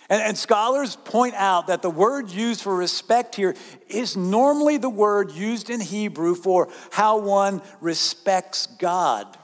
And, 0.09 0.21
and, 0.21 0.37
scholars 0.37 0.95
point 0.95 1.35
out 1.35 1.67
that 1.67 1.83
the 1.83 1.89
word 1.89 2.31
used 2.31 2.61
for 2.61 2.75
respect 2.75 3.35
here 3.35 3.55
is 3.87 4.17
normally 4.17 4.77
the 4.77 4.89
word 4.89 5.31
used 5.31 5.69
in 5.69 5.79
Hebrew 5.79 6.33
for 6.33 6.67
how 6.91 7.19
one 7.19 7.61
respects 7.79 8.65
God. 8.65 9.37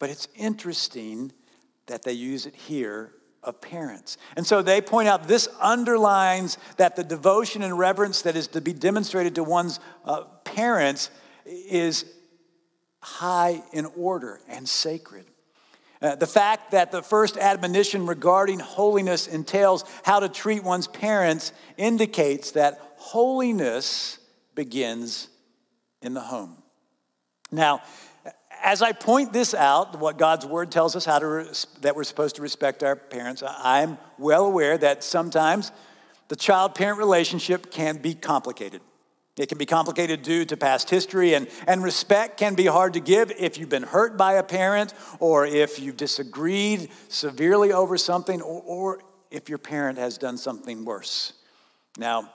But 0.00 0.10
it's 0.10 0.26
interesting 0.34 1.32
that 1.86 2.02
they 2.02 2.12
use 2.12 2.44
it 2.44 2.56
here 2.56 3.12
of 3.42 3.60
parents. 3.60 4.18
And 4.36 4.46
so 4.46 4.62
they 4.62 4.80
point 4.80 5.08
out 5.08 5.28
this 5.28 5.48
underlines 5.60 6.58
that 6.76 6.96
the 6.96 7.04
devotion 7.04 7.62
and 7.62 7.78
reverence 7.78 8.22
that 8.22 8.36
is 8.36 8.48
to 8.48 8.60
be 8.60 8.72
demonstrated 8.72 9.34
to 9.36 9.44
one's 9.44 9.80
uh, 10.04 10.24
parents 10.44 11.10
is 11.44 12.04
high 13.00 13.62
in 13.72 13.86
order 13.96 14.40
and 14.48 14.68
sacred. 14.68 15.24
Uh, 16.00 16.14
the 16.14 16.26
fact 16.26 16.70
that 16.70 16.92
the 16.92 17.02
first 17.02 17.36
admonition 17.36 18.06
regarding 18.06 18.60
holiness 18.60 19.26
entails 19.26 19.84
how 20.04 20.20
to 20.20 20.28
treat 20.28 20.62
one's 20.62 20.86
parents 20.86 21.52
indicates 21.76 22.52
that 22.52 22.80
holiness 22.96 24.18
begins 24.54 25.28
in 26.02 26.14
the 26.14 26.20
home. 26.20 26.62
Now, 27.50 27.82
as 28.62 28.82
I 28.82 28.92
point 28.92 29.32
this 29.32 29.54
out, 29.54 29.98
what 29.98 30.18
God's 30.18 30.46
word 30.46 30.70
tells 30.70 30.96
us 30.96 31.04
how 31.04 31.18
to 31.18 31.26
res- 31.26 31.66
that 31.80 31.96
we're 31.96 32.04
supposed 32.04 32.36
to 32.36 32.42
respect 32.42 32.82
our 32.82 32.96
parents, 32.96 33.42
I'm 33.46 33.98
well 34.18 34.46
aware 34.46 34.78
that 34.78 35.04
sometimes 35.04 35.72
the 36.28 36.36
child 36.36 36.74
parent 36.74 36.98
relationship 36.98 37.70
can 37.70 37.98
be 37.98 38.14
complicated. 38.14 38.80
It 39.36 39.48
can 39.48 39.58
be 39.58 39.66
complicated 39.66 40.22
due 40.22 40.44
to 40.46 40.56
past 40.56 40.90
history, 40.90 41.34
and, 41.34 41.48
and 41.66 41.82
respect 41.82 42.38
can 42.38 42.54
be 42.54 42.66
hard 42.66 42.94
to 42.94 43.00
give 43.00 43.30
if 43.38 43.56
you've 43.56 43.68
been 43.68 43.84
hurt 43.84 44.16
by 44.16 44.34
a 44.34 44.42
parent, 44.42 44.94
or 45.20 45.46
if 45.46 45.78
you've 45.78 45.96
disagreed 45.96 46.90
severely 47.08 47.72
over 47.72 47.96
something, 47.96 48.42
or, 48.42 48.62
or 48.62 49.00
if 49.30 49.48
your 49.48 49.58
parent 49.58 49.98
has 49.98 50.18
done 50.18 50.36
something 50.36 50.84
worse. 50.84 51.34
Now, 51.96 52.30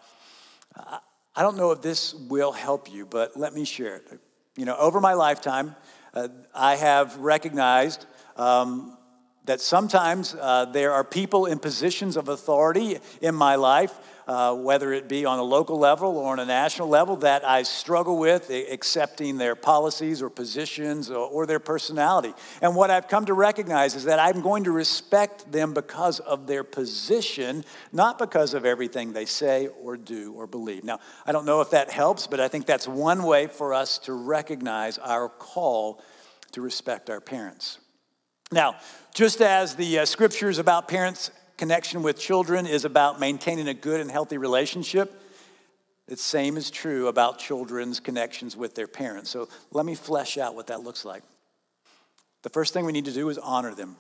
I 1.36 1.42
don't 1.42 1.58
know 1.58 1.72
if 1.72 1.82
this 1.82 2.14
will 2.14 2.52
help 2.52 2.92
you, 2.92 3.06
but 3.06 3.36
let 3.36 3.54
me 3.54 3.66
share 3.66 3.98
it. 3.98 4.20
You 4.56 4.66
know, 4.66 4.78
over 4.78 5.02
my 5.02 5.14
lifetime, 5.14 5.76
uh, 6.14 6.28
I 6.54 6.76
have 6.76 7.18
recognized 7.18 8.06
um, 8.38 8.98
that 9.46 9.60
sometimes 9.60 10.36
uh, 10.40 10.66
there 10.66 10.92
are 10.92 11.04
people 11.04 11.46
in 11.46 11.60
positions 11.60 12.18
of 12.18 12.30
authority 12.30 12.98
in 13.22 13.36
my 13.36 13.56
life 13.56 13.94
uh, 14.28 14.56
whether 14.56 14.94
it 14.94 15.08
be 15.10 15.26
on 15.26 15.40
a 15.40 15.44
local 15.44 15.78
level 15.78 16.18
or 16.18 16.32
on 16.32 16.40
a 16.40 16.46
national 16.46 16.88
level, 16.88 17.18
that 17.18 17.46
I 17.46 17.64
struggle 17.64 18.18
with 18.18 18.50
accepting 18.50 19.38
their 19.38 19.56
policies 19.56 20.22
or 20.22 20.30
positions 20.30 21.10
or, 21.10 21.28
or 21.28 21.46
their 21.46 21.60
personality. 21.60 22.34
And 22.62 22.76
what 22.76 22.90
I've 22.90 23.08
come 23.08 23.26
to 23.26 23.34
recognize 23.34 23.96
is 23.96 24.06
that 24.06 24.20
I'm 24.20 24.42
going 24.42 24.64
to 24.66 24.72
respect 24.72 25.52
them 25.52 25.74
because 25.74 26.20
of 26.20 26.48
their 26.48 26.64
position, 26.64 27.66
not 27.92 28.18
because 28.18 28.54
of 28.54 28.66
everything 28.66 29.14
they 29.14 29.26
say 29.26 29.68
or 29.68 29.98
do 29.98 30.34
or 30.34 30.48
believe. 30.48 30.84
Now, 30.84 31.00
I 31.26 31.32
don't 31.32 31.46
know 31.46 31.62
if 31.62 31.72
that 31.72 31.92
helps, 31.92 32.28
but 32.28 32.40
I 32.40 32.48
think 32.48 32.66
that's 32.66 32.88
one 32.88 33.24
way 33.24 33.48
for 33.48 33.74
us 33.74 33.98
to 34.00 34.14
recognize 34.14 34.98
our 34.98 35.30
call 35.30 36.02
to 36.52 36.62
respect 36.62 37.10
our 37.10 37.20
parents. 37.22 37.80
Now, 38.52 38.76
just 39.14 39.42
as 39.42 39.76
the 39.76 40.00
uh, 40.00 40.06
scriptures 40.06 40.60
about 40.60 40.88
parents 40.88 41.32
connection 41.58 42.04
with 42.04 42.20
children 42.20 42.66
is 42.66 42.86
about 42.86 43.20
maintaining 43.20 43.68
a 43.68 43.74
good 43.74 44.00
and 44.00 44.10
healthy 44.10 44.38
relationship, 44.38 45.20
the 46.08 46.18
same 46.18 46.58
is 46.58 46.70
true 46.70 47.08
about 47.08 47.40
children's 47.40 48.00
connections 48.00 48.58
with 48.58 48.76
their 48.76 48.88
parents. 48.88 49.30
So 49.30 49.48
let 49.72 49.86
me 49.86 49.96
flesh 49.96 50.38
out 50.38 50.56
what 50.56 50.68
that 50.68 50.82
looks 50.82 51.06
like. 51.06 51.24
The 52.42 52.50
first 52.50 52.74
thing 52.74 52.86
we 52.86 52.92
need 52.92 53.06
to 53.06 53.14
do 53.14 53.30
is 53.30 53.38
honor 53.38 53.74
them. 53.74 53.96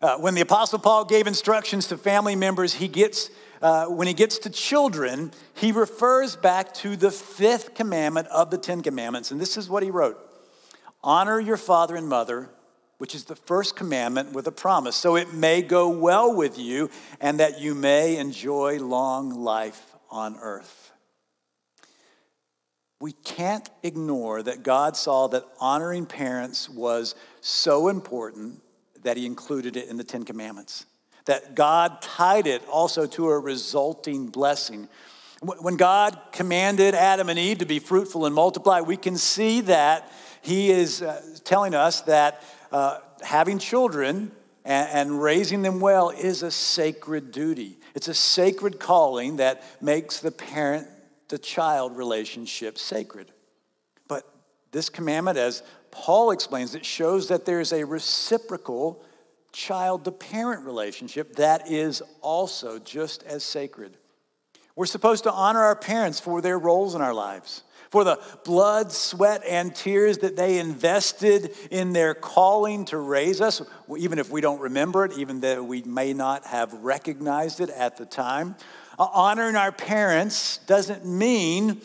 Uh, 0.00 0.18
when 0.18 0.34
the 0.34 0.42
Apostle 0.42 0.78
Paul 0.78 1.04
gave 1.04 1.26
instructions 1.26 1.88
to 1.88 1.96
family 1.96 2.36
members, 2.36 2.74
he 2.74 2.86
gets, 2.86 3.30
uh, 3.62 3.86
when 3.86 4.06
he 4.06 4.12
gets 4.12 4.38
to 4.38 4.50
children, 4.50 5.32
he 5.54 5.72
refers 5.72 6.36
back 6.36 6.72
to 6.74 6.96
the 6.96 7.10
fifth 7.10 7.74
commandment 7.74 8.28
of 8.28 8.50
the 8.50 8.58
Ten 8.58 8.82
Commandments. 8.82 9.30
And 9.30 9.40
this 9.40 9.56
is 9.56 9.68
what 9.68 9.82
he 9.82 9.90
wrote 9.90 10.18
Honor 11.02 11.40
your 11.40 11.56
father 11.56 11.96
and 11.96 12.08
mother, 12.08 12.50
which 12.98 13.14
is 13.14 13.24
the 13.24 13.36
first 13.36 13.76
commandment 13.76 14.32
with 14.32 14.46
a 14.46 14.52
promise, 14.52 14.96
so 14.96 15.16
it 15.16 15.34
may 15.34 15.62
go 15.62 15.88
well 15.88 16.34
with 16.34 16.58
you 16.58 16.90
and 17.20 17.40
that 17.40 17.60
you 17.60 17.74
may 17.74 18.16
enjoy 18.16 18.78
long 18.78 19.30
life 19.30 19.94
on 20.10 20.36
earth. 20.40 20.92
We 23.00 23.12
can't 23.12 23.68
ignore 23.82 24.42
that 24.42 24.62
God 24.62 24.96
saw 24.96 25.26
that 25.28 25.44
honoring 25.60 26.06
parents 26.06 26.68
was 26.68 27.14
so 27.42 27.88
important 27.88 28.62
that 29.02 29.18
He 29.18 29.26
included 29.26 29.76
it 29.76 29.88
in 29.88 29.98
the 29.98 30.04
Ten 30.04 30.24
Commandments. 30.24 30.86
That 31.26 31.54
God 31.54 32.00
tied 32.00 32.46
it 32.46 32.66
also 32.68 33.06
to 33.06 33.28
a 33.28 33.38
resulting 33.38 34.28
blessing. 34.28 34.88
When 35.42 35.76
God 35.76 36.18
commanded 36.32 36.94
Adam 36.94 37.28
and 37.28 37.38
Eve 37.38 37.58
to 37.58 37.66
be 37.66 37.78
fruitful 37.78 38.24
and 38.24 38.34
multiply, 38.34 38.80
we 38.80 38.96
can 38.96 39.18
see 39.18 39.60
that 39.62 40.10
He 40.40 40.70
is 40.70 41.02
uh, 41.02 41.20
telling 41.44 41.74
us 41.74 42.00
that 42.02 42.42
uh, 42.76 42.98
having 43.22 43.58
children 43.58 44.30
and, 44.62 44.88
and 44.92 45.22
raising 45.22 45.62
them 45.62 45.80
well 45.80 46.10
is 46.10 46.42
a 46.42 46.50
sacred 46.50 47.32
duty. 47.32 47.78
It's 47.94 48.08
a 48.08 48.12
sacred 48.12 48.78
calling 48.78 49.36
that 49.36 49.62
makes 49.80 50.20
the 50.20 50.30
parent 50.30 50.86
to 51.28 51.38
child 51.38 51.96
relationship 51.96 52.76
sacred. 52.76 53.32
But 54.08 54.30
this 54.72 54.90
commandment, 54.90 55.38
as 55.38 55.62
Paul 55.90 56.32
explains, 56.32 56.74
it 56.74 56.84
shows 56.84 57.28
that 57.28 57.46
there's 57.46 57.72
a 57.72 57.84
reciprocal 57.84 59.02
child 59.52 60.04
to 60.04 60.12
parent 60.12 60.66
relationship 60.66 61.36
that 61.36 61.70
is 61.70 62.02
also 62.20 62.78
just 62.78 63.22
as 63.22 63.42
sacred. 63.42 63.96
We're 64.74 64.84
supposed 64.84 65.24
to 65.24 65.32
honor 65.32 65.62
our 65.62 65.76
parents 65.76 66.20
for 66.20 66.42
their 66.42 66.58
roles 66.58 66.94
in 66.94 67.00
our 67.00 67.14
lives 67.14 67.62
for 67.90 68.04
the 68.04 68.20
blood, 68.44 68.92
sweat, 68.92 69.42
and 69.48 69.74
tears 69.74 70.18
that 70.18 70.36
they 70.36 70.58
invested 70.58 71.54
in 71.70 71.92
their 71.92 72.14
calling 72.14 72.84
to 72.86 72.98
raise 72.98 73.40
us, 73.40 73.62
even 73.96 74.18
if 74.18 74.30
we 74.30 74.40
don't 74.40 74.60
remember 74.60 75.04
it, 75.04 75.16
even 75.18 75.40
though 75.40 75.62
we 75.62 75.82
may 75.82 76.12
not 76.12 76.44
have 76.46 76.72
recognized 76.74 77.60
it 77.60 77.70
at 77.70 77.96
the 77.96 78.06
time. 78.06 78.56
Uh, 78.98 79.06
honoring 79.12 79.56
our 79.56 79.72
parents 79.72 80.58
doesn't 80.66 81.04
mean 81.04 81.80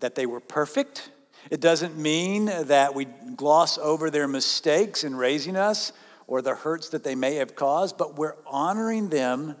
that 0.00 0.14
they 0.14 0.26
were 0.26 0.40
perfect. 0.40 1.10
It 1.50 1.60
doesn't 1.60 1.96
mean 1.96 2.46
that 2.46 2.94
we 2.94 3.04
gloss 3.04 3.78
over 3.78 4.10
their 4.10 4.28
mistakes 4.28 5.04
in 5.04 5.16
raising 5.16 5.56
us 5.56 5.92
or 6.26 6.42
the 6.42 6.54
hurts 6.54 6.90
that 6.90 7.02
they 7.02 7.14
may 7.14 7.36
have 7.36 7.56
caused, 7.56 7.98
but 7.98 8.16
we're 8.16 8.36
honoring 8.46 9.08
them 9.08 9.56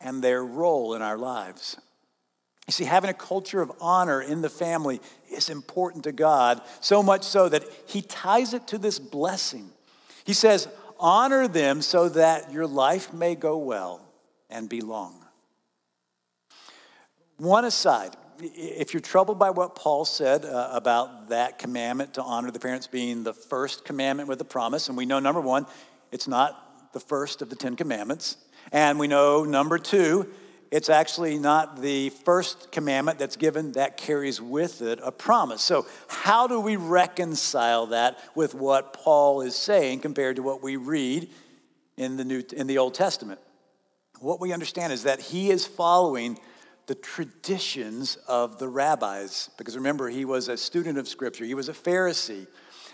and 0.00 0.22
their 0.22 0.44
role 0.44 0.94
in 0.94 1.02
our 1.02 1.18
lives. 1.18 1.76
You 2.70 2.72
see, 2.72 2.84
having 2.84 3.10
a 3.10 3.14
culture 3.14 3.60
of 3.60 3.72
honor 3.80 4.22
in 4.22 4.42
the 4.42 4.48
family 4.48 5.00
is 5.28 5.48
important 5.48 6.04
to 6.04 6.12
God, 6.12 6.62
so 6.78 7.02
much 7.02 7.24
so 7.24 7.48
that 7.48 7.64
He 7.86 8.00
ties 8.00 8.54
it 8.54 8.68
to 8.68 8.78
this 8.78 9.00
blessing. 9.00 9.70
He 10.22 10.34
says, 10.34 10.68
Honor 11.00 11.48
them 11.48 11.82
so 11.82 12.08
that 12.10 12.52
your 12.52 12.68
life 12.68 13.12
may 13.12 13.34
go 13.34 13.58
well 13.58 14.06
and 14.48 14.68
be 14.68 14.82
long. 14.82 15.16
One 17.38 17.64
aside, 17.64 18.14
if 18.40 18.94
you're 18.94 19.00
troubled 19.00 19.40
by 19.40 19.50
what 19.50 19.74
Paul 19.74 20.04
said 20.04 20.44
uh, 20.44 20.70
about 20.72 21.30
that 21.30 21.58
commandment 21.58 22.14
to 22.14 22.22
honor 22.22 22.52
the 22.52 22.60
parents 22.60 22.86
being 22.86 23.24
the 23.24 23.34
first 23.34 23.84
commandment 23.84 24.28
with 24.28 24.40
a 24.42 24.44
promise, 24.44 24.86
and 24.86 24.96
we 24.96 25.06
know 25.06 25.18
number 25.18 25.40
one, 25.40 25.66
it's 26.12 26.28
not 26.28 26.92
the 26.92 27.00
first 27.00 27.42
of 27.42 27.50
the 27.50 27.56
Ten 27.56 27.74
Commandments. 27.74 28.36
And 28.70 28.96
we 28.96 29.08
know 29.08 29.42
number 29.42 29.76
two, 29.76 30.28
it's 30.70 30.88
actually 30.88 31.38
not 31.38 31.80
the 31.80 32.10
first 32.10 32.70
commandment 32.70 33.18
that's 33.18 33.36
given 33.36 33.72
that 33.72 33.96
carries 33.96 34.40
with 34.40 34.82
it 34.82 35.00
a 35.02 35.10
promise. 35.10 35.62
So, 35.62 35.86
how 36.08 36.46
do 36.46 36.60
we 36.60 36.76
reconcile 36.76 37.86
that 37.86 38.18
with 38.34 38.54
what 38.54 38.92
Paul 38.92 39.40
is 39.40 39.56
saying 39.56 40.00
compared 40.00 40.36
to 40.36 40.42
what 40.42 40.62
we 40.62 40.76
read 40.76 41.28
in 41.96 42.16
the, 42.16 42.24
New, 42.24 42.42
in 42.56 42.68
the 42.68 42.78
Old 42.78 42.94
Testament? 42.94 43.40
What 44.20 44.40
we 44.40 44.52
understand 44.52 44.92
is 44.92 45.02
that 45.04 45.20
he 45.20 45.50
is 45.50 45.66
following 45.66 46.38
the 46.86 46.94
traditions 46.94 48.16
of 48.28 48.58
the 48.58 48.68
rabbis. 48.68 49.50
Because 49.56 49.76
remember, 49.76 50.08
he 50.08 50.24
was 50.24 50.48
a 50.48 50.56
student 50.56 50.98
of 50.98 51.08
Scripture, 51.08 51.44
he 51.44 51.54
was 51.54 51.68
a 51.68 51.72
Pharisee. 51.72 52.46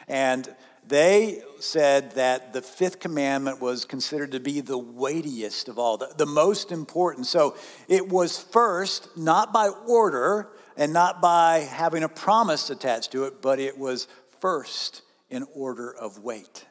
And 0.09 0.49
they 0.87 1.43
said 1.59 2.13
that 2.13 2.53
the 2.53 2.63
fifth 2.63 3.01
commandment 3.01 3.61
was 3.61 3.85
considered 3.85 4.33
to 4.33 4.41
be 4.41 4.61
the 4.61 4.79
weightiest 4.79 5.69
of 5.69 5.79
all, 5.79 5.97
the, 5.97 6.13
the 6.17 6.27
most 6.27 6.71
important. 6.71 7.27
So 7.27 7.57
it 7.89 8.09
was 8.09 8.39
first, 8.39 9.17
not 9.17 9.53
by 9.53 9.69
order 9.69 10.49
and 10.77 10.93
not 10.93 11.21
by 11.21 11.61
having 11.61 12.05
a 12.05 12.09
promise 12.09 12.71
attached 12.71 13.13
to 13.13 13.25
it, 13.25 13.43
but 13.43 13.59
it 13.59 13.79
was 13.79 14.07
first 14.41 15.03
in 15.29 15.45
order 15.55 15.93
of 15.93 16.21
weight. 16.21 16.67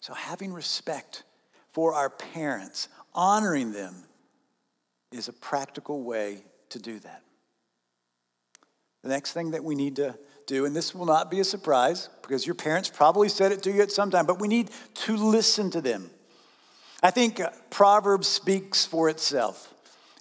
So 0.00 0.14
having 0.14 0.52
respect 0.52 1.24
for 1.72 1.94
our 1.94 2.10
parents, 2.10 2.88
honoring 3.14 3.72
them, 3.72 4.04
is 5.10 5.28
a 5.28 5.32
practical 5.32 6.02
way 6.02 6.44
to 6.68 6.78
do 6.78 7.00
that. 7.00 7.22
The 9.02 9.08
next 9.08 9.32
thing 9.32 9.50
that 9.52 9.64
we 9.64 9.74
need 9.74 9.96
to 9.96 10.16
do, 10.50 10.64
and 10.66 10.74
this 10.74 10.94
will 10.94 11.06
not 11.06 11.30
be 11.30 11.40
a 11.40 11.44
surprise 11.44 12.10
because 12.22 12.44
your 12.44 12.56
parents 12.56 12.90
probably 12.90 13.28
said 13.28 13.52
it 13.52 13.62
to 13.62 13.72
you 13.72 13.80
at 13.82 13.92
some 13.92 14.10
time, 14.10 14.26
but 14.26 14.40
we 14.40 14.48
need 14.48 14.70
to 14.94 15.16
listen 15.16 15.70
to 15.70 15.80
them. 15.80 16.10
I 17.02 17.10
think 17.10 17.40
Proverbs 17.70 18.26
speaks 18.26 18.84
for 18.84 19.08
itself. 19.08 19.72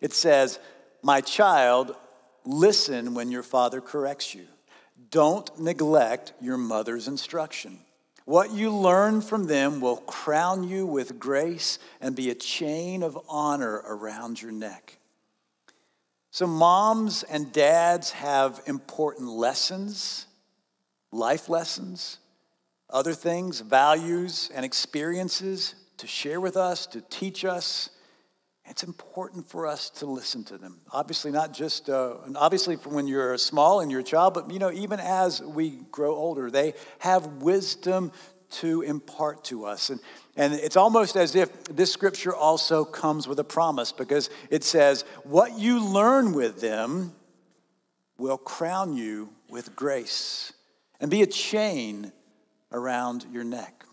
It 0.01 0.13
says, 0.13 0.59
My 1.01 1.19
child, 1.19 1.95
listen 2.45 3.15
when 3.15 3.31
your 3.31 3.43
father 3.43 3.81
corrects 3.81 4.33
you. 4.33 4.45
Don't 5.09 5.59
neglect 5.59 6.33
your 6.39 6.57
mother's 6.57 7.07
instruction. 7.07 7.79
What 8.25 8.51
you 8.51 8.69
learn 8.69 9.21
from 9.21 9.47
them 9.47 9.81
will 9.81 9.97
crown 9.97 10.63
you 10.63 10.85
with 10.85 11.17
grace 11.17 11.79
and 11.99 12.15
be 12.15 12.29
a 12.29 12.35
chain 12.35 13.01
of 13.01 13.17
honor 13.27 13.81
around 13.87 14.39
your 14.39 14.51
neck. 14.51 14.98
So, 16.31 16.45
moms 16.45 17.23
and 17.23 17.51
dads 17.51 18.11
have 18.11 18.61
important 18.67 19.29
lessons, 19.29 20.27
life 21.11 21.49
lessons, 21.49 22.19
other 22.89 23.13
things, 23.13 23.61
values, 23.61 24.51
and 24.53 24.63
experiences 24.63 25.73
to 25.97 26.05
share 26.05 26.39
with 26.39 26.55
us, 26.55 26.85
to 26.87 27.01
teach 27.01 27.45
us. 27.45 27.89
It's 28.65 28.83
important 28.83 29.49
for 29.49 29.65
us 29.65 29.89
to 29.91 30.05
listen 30.05 30.43
to 30.45 30.59
them. 30.59 30.81
Obviously, 30.91 31.31
not 31.31 31.51
just, 31.51 31.89
uh, 31.89 32.17
obviously, 32.35 32.75
from 32.75 32.93
when 32.93 33.07
you're 33.07 33.35
small 33.39 33.79
and 33.79 33.89
you're 33.89 34.01
a 34.01 34.03
child, 34.03 34.35
but 34.35 34.51
you 34.51 34.59
know, 34.59 34.71
even 34.71 34.99
as 34.99 35.41
we 35.41 35.79
grow 35.91 36.15
older, 36.15 36.51
they 36.51 36.75
have 36.99 37.25
wisdom 37.41 38.11
to 38.49 38.81
impart 38.81 39.43
to 39.45 39.65
us. 39.65 39.89
And, 39.89 39.99
and 40.35 40.53
it's 40.53 40.77
almost 40.77 41.15
as 41.15 41.35
if 41.35 41.63
this 41.65 41.91
scripture 41.91 42.35
also 42.35 42.83
comes 42.85 43.27
with 43.27 43.39
a 43.39 43.43
promise 43.43 43.91
because 43.91 44.29
it 44.49 44.63
says, 44.63 45.03
What 45.23 45.57
you 45.57 45.83
learn 45.83 46.33
with 46.33 46.61
them 46.61 47.13
will 48.17 48.37
crown 48.37 48.95
you 48.95 49.29
with 49.49 49.75
grace 49.75 50.53
and 50.99 51.09
be 51.09 51.21
a 51.21 51.27
chain 51.27 52.11
around 52.71 53.25
your 53.31 53.43
neck. 53.43 53.85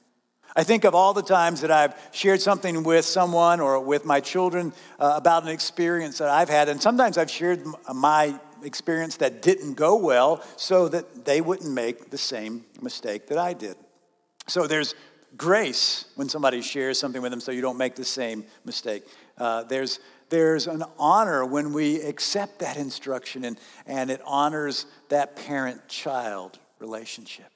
I 0.55 0.65
think 0.65 0.85
of 0.85 0.95
all 0.95 1.13
the 1.13 1.23
times 1.23 1.61
that 1.61 1.71
I've 1.71 1.95
shared 2.13 2.41
something 2.41 2.83
with 2.83 3.05
someone 3.05 3.61
or 3.61 3.79
with 3.79 4.07
my 4.07 4.21
children 4.21 4.73
uh, 4.99 5.13
about 5.15 5.43
an 5.43 5.51
experience 5.51 6.19
that 6.19 6.31
I've 6.31 6.49
had, 6.49 6.71
and 6.71 6.81
sometimes 6.81 7.19
I've 7.19 7.31
shared 7.31 7.63
my 7.95 8.41
experience 8.63 9.17
that 9.19 9.43
didn't 9.43 9.75
go 9.75 9.97
well 9.97 10.43
so 10.57 10.89
that 10.89 11.27
they 11.27 11.43
wouldn't 11.43 11.71
make 11.71 12.11
the 12.11 12.19
same 12.19 12.65
mistake 12.81 13.27
that 13.27 13.37
I 13.37 13.53
did. 13.53 13.77
So 14.49 14.67
there's 14.67 14.95
grace 15.37 16.07
when 16.15 16.29
somebody 16.29 16.63
shares 16.63 16.99
something 16.99 17.21
with 17.21 17.31
them 17.31 17.41
so 17.41 17.53
you 17.53 17.61
don't 17.61 17.79
make 17.79 17.95
the 17.95 18.05
same 18.05 18.45
mistake. 18.65 19.05
Uh, 19.37 19.65
there's, 19.65 20.01
there's 20.29 20.67
an 20.67 20.85
honor 20.99 21.45
when 21.45 21.73
we 21.73 22.01
accept 22.01 22.61
that 22.61 22.77
instruction 22.77 23.45
and, 23.45 23.59
and 23.87 24.11
it 24.11 24.21
honors 24.25 24.87
that 25.09 25.37
parent 25.37 25.89
child 25.89 26.59
relationship. 26.79 27.51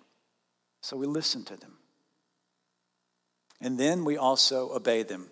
So 0.83 0.97
we 0.97 1.07
listen 1.07 1.45
to 1.45 1.57
them. 1.57 1.75
And 3.61 3.79
then 3.79 4.05
we 4.05 4.17
also 4.17 4.73
obey 4.73 5.03
them. 5.03 5.29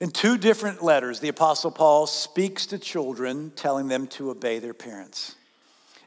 In 0.00 0.10
two 0.10 0.38
different 0.38 0.82
letters, 0.82 1.20
the 1.20 1.28
Apostle 1.28 1.70
Paul 1.70 2.06
speaks 2.06 2.66
to 2.66 2.78
children, 2.78 3.52
telling 3.54 3.88
them 3.88 4.06
to 4.08 4.30
obey 4.30 4.58
their 4.58 4.74
parents. 4.74 5.34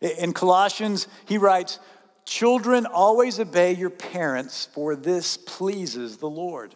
In 0.01 0.33
Colossians, 0.33 1.07
he 1.25 1.37
writes, 1.37 1.79
Children, 2.25 2.85
always 2.85 3.39
obey 3.39 3.73
your 3.73 3.89
parents, 3.89 4.67
for 4.73 4.95
this 4.95 5.37
pleases 5.37 6.17
the 6.17 6.29
Lord. 6.29 6.75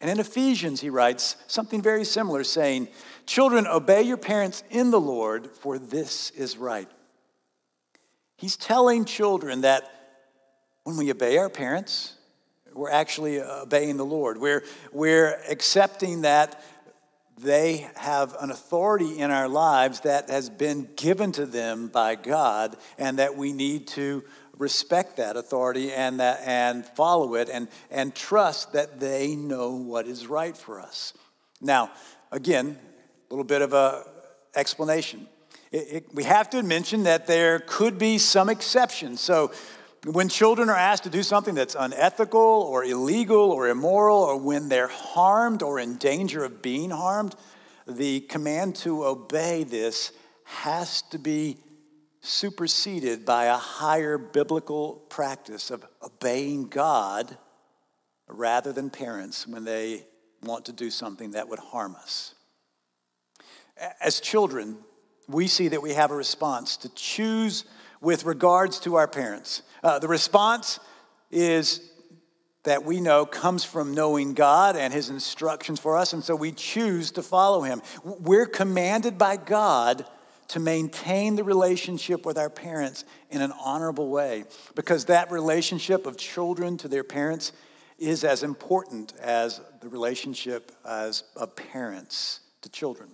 And 0.00 0.10
in 0.10 0.20
Ephesians, 0.20 0.80
he 0.80 0.90
writes 0.90 1.36
something 1.46 1.82
very 1.82 2.04
similar, 2.04 2.44
saying, 2.44 2.88
Children, 3.24 3.66
obey 3.66 4.02
your 4.02 4.16
parents 4.16 4.62
in 4.70 4.90
the 4.90 5.00
Lord, 5.00 5.50
for 5.56 5.78
this 5.78 6.30
is 6.30 6.56
right. 6.56 6.88
He's 8.36 8.56
telling 8.56 9.04
children 9.06 9.62
that 9.62 9.90
when 10.84 10.96
we 10.96 11.10
obey 11.10 11.38
our 11.38 11.48
parents, 11.48 12.14
we're 12.74 12.90
actually 12.90 13.40
obeying 13.40 13.96
the 13.96 14.04
Lord. 14.04 14.38
We're, 14.38 14.62
we're 14.92 15.40
accepting 15.48 16.20
that 16.20 16.62
they 17.40 17.88
have 17.96 18.36
an 18.40 18.50
authority 18.50 19.18
in 19.18 19.30
our 19.30 19.48
lives 19.48 20.00
that 20.00 20.30
has 20.30 20.48
been 20.48 20.88
given 20.96 21.32
to 21.32 21.44
them 21.44 21.88
by 21.88 22.14
God 22.14 22.76
and 22.98 23.18
that 23.18 23.36
we 23.36 23.52
need 23.52 23.88
to 23.88 24.24
respect 24.58 25.16
that 25.16 25.36
authority 25.36 25.92
and, 25.92 26.20
that, 26.20 26.40
and 26.44 26.84
follow 26.84 27.34
it 27.34 27.48
and, 27.48 27.68
and 27.90 28.14
trust 28.14 28.72
that 28.72 29.00
they 29.00 29.36
know 29.36 29.72
what 29.72 30.06
is 30.06 30.26
right 30.26 30.56
for 30.56 30.80
us. 30.80 31.12
Now, 31.60 31.90
again, 32.32 32.78
a 33.30 33.34
little 33.34 33.44
bit 33.44 33.62
of 33.62 33.72
a 33.72 34.04
explanation. 34.54 35.28
It, 35.70 35.92
it, 35.92 36.14
we 36.14 36.24
have 36.24 36.50
to 36.50 36.62
mention 36.62 37.04
that 37.04 37.26
there 37.26 37.60
could 37.60 37.98
be 37.98 38.18
some 38.18 38.48
exceptions. 38.48 39.20
So, 39.20 39.52
when 40.04 40.28
children 40.28 40.68
are 40.68 40.76
asked 40.76 41.02
to 41.04 41.10
do 41.10 41.24
something 41.24 41.56
that's 41.56 41.74
unethical 41.74 42.40
or 42.40 42.84
illegal 42.84 43.50
or 43.50 43.68
immoral, 43.68 44.18
or 44.18 44.36
when 44.36 44.68
they're 44.68 44.86
harmed 44.86 45.62
or 45.62 45.80
in 45.80 45.96
danger 45.96 46.44
of 46.44 46.62
being 46.62 46.90
harmed, 46.90 47.34
the 47.88 48.20
command 48.20 48.76
to 48.76 49.04
obey 49.04 49.64
this 49.64 50.12
has 50.44 51.02
to 51.02 51.18
be 51.18 51.56
superseded 52.26 53.24
by 53.24 53.46
a 53.46 53.56
higher 53.56 54.18
biblical 54.18 54.94
practice 55.08 55.70
of 55.70 55.86
obeying 56.02 56.68
God 56.68 57.36
rather 58.28 58.72
than 58.72 58.90
parents 58.90 59.46
when 59.46 59.64
they 59.64 60.04
want 60.42 60.64
to 60.66 60.72
do 60.72 60.90
something 60.90 61.32
that 61.32 61.48
would 61.48 61.58
harm 61.58 61.94
us. 61.96 62.34
As 64.00 64.20
children, 64.20 64.78
we 65.28 65.46
see 65.46 65.68
that 65.68 65.82
we 65.82 65.94
have 65.94 66.10
a 66.10 66.16
response 66.16 66.76
to 66.78 66.88
choose 66.94 67.64
with 68.00 68.24
regards 68.24 68.80
to 68.80 68.96
our 68.96 69.08
parents. 69.08 69.62
Uh, 69.82 69.98
the 69.98 70.08
response 70.08 70.80
is 71.30 71.80
that 72.64 72.84
we 72.84 73.00
know 73.00 73.24
comes 73.24 73.64
from 73.64 73.94
knowing 73.94 74.34
God 74.34 74.76
and 74.76 74.92
His 74.92 75.08
instructions 75.08 75.78
for 75.78 75.96
us, 75.96 76.12
and 76.12 76.22
so 76.22 76.34
we 76.34 76.52
choose 76.52 77.12
to 77.12 77.22
follow 77.22 77.62
Him. 77.62 77.80
We're 78.02 78.46
commanded 78.46 79.18
by 79.18 79.36
God 79.36 80.04
to 80.48 80.60
maintain 80.60 81.36
the 81.36 81.44
relationship 81.44 82.24
with 82.24 82.38
our 82.38 82.50
parents 82.50 83.04
in 83.30 83.42
an 83.42 83.52
honorable 83.62 84.08
way 84.08 84.44
because 84.74 85.06
that 85.06 85.30
relationship 85.30 86.06
of 86.06 86.16
children 86.16 86.76
to 86.78 86.88
their 86.88 87.04
parents 87.04 87.52
is 87.98 88.24
as 88.24 88.42
important 88.42 89.14
as 89.20 89.60
the 89.80 89.88
relationship 89.88 90.72
as 90.84 91.24
of 91.34 91.56
parents 91.56 92.40
to 92.62 92.68
children. 92.68 93.08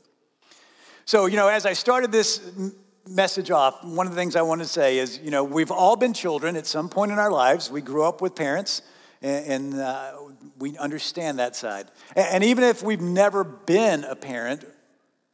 So, 1.05 1.27
you 1.27 1.37
know, 1.37 1.49
as 1.49 1.67
I 1.67 1.73
started 1.73 2.13
this 2.13 2.53
message 3.09 3.51
off, 3.51 3.85
one 3.85 4.07
of 4.07 4.13
the 4.13 4.19
things 4.19 4.37
I 4.37 4.43
want 4.43 4.61
to 4.61 4.69
say 4.69 4.99
is, 4.99 5.19
you 5.19 5.31
know, 5.31 5.45
we've 5.45 5.71
all 5.71 5.97
been 5.97 6.13
children 6.13 6.57
at 6.57 6.67
some 6.67 6.89
point 6.89 7.13
in 7.13 7.19
our 7.19 7.31
lives. 7.31 7.71
We 7.71 7.81
grew 7.81 8.05
up 8.05 8.21
with 8.21 8.35
parents, 8.35 8.83
and, 9.21 9.75
uh, 9.75 10.13
we 10.59 10.77
understand 10.79 11.39
that 11.39 11.57
side. 11.57 11.87
And 12.15 12.45
even 12.45 12.65
if 12.65 12.83
we've 12.83 13.01
never 13.01 13.43
been 13.43 14.05
a 14.05 14.15
parent, 14.15 14.65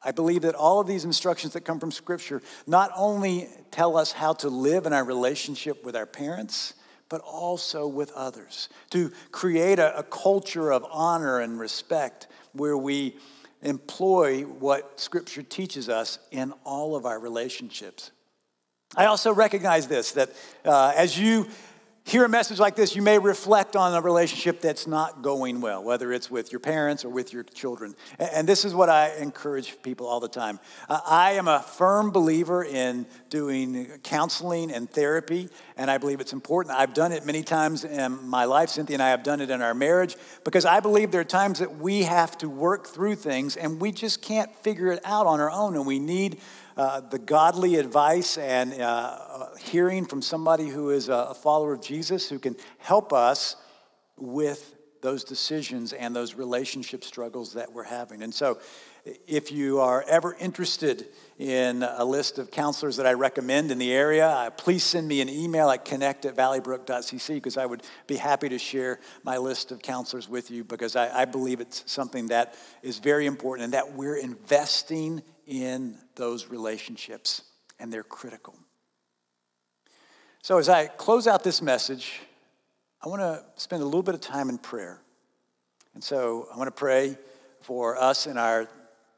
I 0.02 0.12
believe 0.12 0.42
that 0.42 0.54
all 0.54 0.80
of 0.80 0.86
these 0.86 1.04
instructions 1.04 1.54
that 1.54 1.62
come 1.62 1.80
from 1.80 1.90
Scripture 1.90 2.40
not 2.66 2.90
only 2.96 3.48
tell 3.70 3.96
us 3.96 4.12
how 4.12 4.32
to 4.34 4.48
live 4.48 4.86
in 4.86 4.92
our 4.92 5.04
relationship 5.04 5.84
with 5.84 5.96
our 5.96 6.06
parents, 6.06 6.74
but 7.08 7.20
also 7.22 7.86
with 7.86 8.12
others, 8.12 8.68
to 8.90 9.10
create 9.32 9.78
a, 9.78 9.98
a 9.98 10.02
culture 10.02 10.70
of 10.70 10.84
honor 10.90 11.40
and 11.40 11.58
respect 11.58 12.26
where 12.52 12.76
we 12.76 13.16
employ 13.62 14.42
what 14.42 15.00
Scripture 15.00 15.42
teaches 15.42 15.88
us 15.88 16.18
in 16.30 16.52
all 16.64 16.94
of 16.94 17.06
our 17.06 17.18
relationships. 17.18 18.10
I 18.96 19.06
also 19.06 19.32
recognize 19.32 19.88
this 19.88 20.12
that 20.12 20.30
uh, 20.64 20.92
as 20.96 21.18
you 21.18 21.48
hear 22.08 22.24
a 22.24 22.28
message 22.28 22.58
like 22.58 22.74
this, 22.74 22.96
you 22.96 23.02
may 23.02 23.18
reflect 23.18 23.76
on 23.76 23.92
a 23.92 24.00
relationship 24.00 24.62
that's 24.62 24.86
not 24.86 25.20
going 25.20 25.60
well, 25.60 25.84
whether 25.84 26.10
it's 26.10 26.30
with 26.30 26.50
your 26.50 26.58
parents 26.58 27.04
or 27.04 27.10
with 27.10 27.34
your 27.34 27.42
children. 27.42 27.94
And 28.18 28.48
this 28.48 28.64
is 28.64 28.74
what 28.74 28.88
I 28.88 29.14
encourage 29.16 29.82
people 29.82 30.06
all 30.06 30.18
the 30.18 30.28
time. 30.28 30.58
I 30.88 31.32
am 31.32 31.48
a 31.48 31.60
firm 31.60 32.10
believer 32.10 32.64
in 32.64 33.04
doing 33.28 33.88
counseling 34.02 34.72
and 34.72 34.88
therapy, 34.88 35.50
and 35.76 35.90
I 35.90 35.98
believe 35.98 36.20
it's 36.20 36.32
important. 36.32 36.74
I've 36.74 36.94
done 36.94 37.12
it 37.12 37.26
many 37.26 37.42
times 37.42 37.84
in 37.84 38.26
my 38.26 38.46
life. 38.46 38.70
Cynthia 38.70 38.96
and 38.96 39.02
I 39.02 39.10
have 39.10 39.22
done 39.22 39.42
it 39.42 39.50
in 39.50 39.60
our 39.60 39.74
marriage 39.74 40.16
because 40.44 40.64
I 40.64 40.80
believe 40.80 41.10
there 41.10 41.20
are 41.20 41.24
times 41.24 41.58
that 41.58 41.76
we 41.76 42.04
have 42.04 42.38
to 42.38 42.48
work 42.48 42.86
through 42.86 43.16
things 43.16 43.54
and 43.56 43.78
we 43.82 43.92
just 43.92 44.22
can't 44.22 44.54
figure 44.56 44.90
it 44.92 45.00
out 45.04 45.26
on 45.26 45.40
our 45.40 45.50
own, 45.50 45.76
and 45.76 45.86
we 45.86 45.98
need 45.98 46.40
uh, 46.78 47.00
the 47.00 47.18
godly 47.18 47.74
advice 47.74 48.38
and 48.38 48.72
uh, 48.72 48.76
uh, 48.84 49.56
hearing 49.56 50.04
from 50.04 50.22
somebody 50.22 50.68
who 50.68 50.90
is 50.90 51.08
a 51.08 51.34
follower 51.34 51.72
of 51.72 51.82
Jesus 51.82 52.28
who 52.28 52.38
can 52.38 52.54
help 52.78 53.12
us 53.12 53.56
with 54.16 54.76
those 55.02 55.24
decisions 55.24 55.92
and 55.92 56.14
those 56.14 56.34
relationship 56.34 57.02
struggles 57.02 57.54
that 57.54 57.72
we're 57.72 57.82
having. 57.82 58.22
And 58.22 58.32
so, 58.32 58.60
if 59.26 59.50
you 59.50 59.80
are 59.80 60.04
ever 60.06 60.36
interested 60.38 61.06
in 61.38 61.82
a 61.82 62.04
list 62.04 62.38
of 62.38 62.50
counselors 62.52 62.96
that 62.98 63.06
I 63.06 63.14
recommend 63.14 63.72
in 63.72 63.78
the 63.78 63.90
area, 63.90 64.28
uh, 64.28 64.50
please 64.50 64.84
send 64.84 65.08
me 65.08 65.20
an 65.20 65.28
email 65.28 65.70
at 65.70 65.84
connect 65.84 66.26
at 66.26 66.36
valleybrook.cc 66.36 67.34
because 67.34 67.56
I 67.56 67.66
would 67.66 67.82
be 68.06 68.16
happy 68.16 68.48
to 68.50 68.58
share 68.58 69.00
my 69.24 69.38
list 69.38 69.72
of 69.72 69.82
counselors 69.82 70.28
with 70.28 70.50
you 70.50 70.62
because 70.62 70.94
I, 70.94 71.22
I 71.22 71.24
believe 71.24 71.60
it's 71.60 71.90
something 71.90 72.28
that 72.28 72.54
is 72.82 72.98
very 72.98 73.26
important 73.26 73.64
and 73.64 73.72
that 73.72 73.94
we're 73.94 74.16
investing 74.16 75.22
in 75.48 75.96
those 76.14 76.48
relationships, 76.48 77.42
and 77.80 77.90
they're 77.90 78.04
critical. 78.04 78.54
So, 80.42 80.58
as 80.58 80.68
I 80.68 80.86
close 80.86 81.26
out 81.26 81.42
this 81.42 81.62
message, 81.62 82.20
I 83.02 83.08
want 83.08 83.22
to 83.22 83.42
spend 83.56 83.82
a 83.82 83.84
little 83.86 84.02
bit 84.02 84.14
of 84.14 84.20
time 84.20 84.50
in 84.50 84.58
prayer. 84.58 85.00
And 85.94 86.04
so, 86.04 86.46
I 86.52 86.58
want 86.58 86.68
to 86.68 86.78
pray 86.78 87.16
for 87.62 87.96
us 87.96 88.26
in 88.26 88.36
our, 88.36 88.68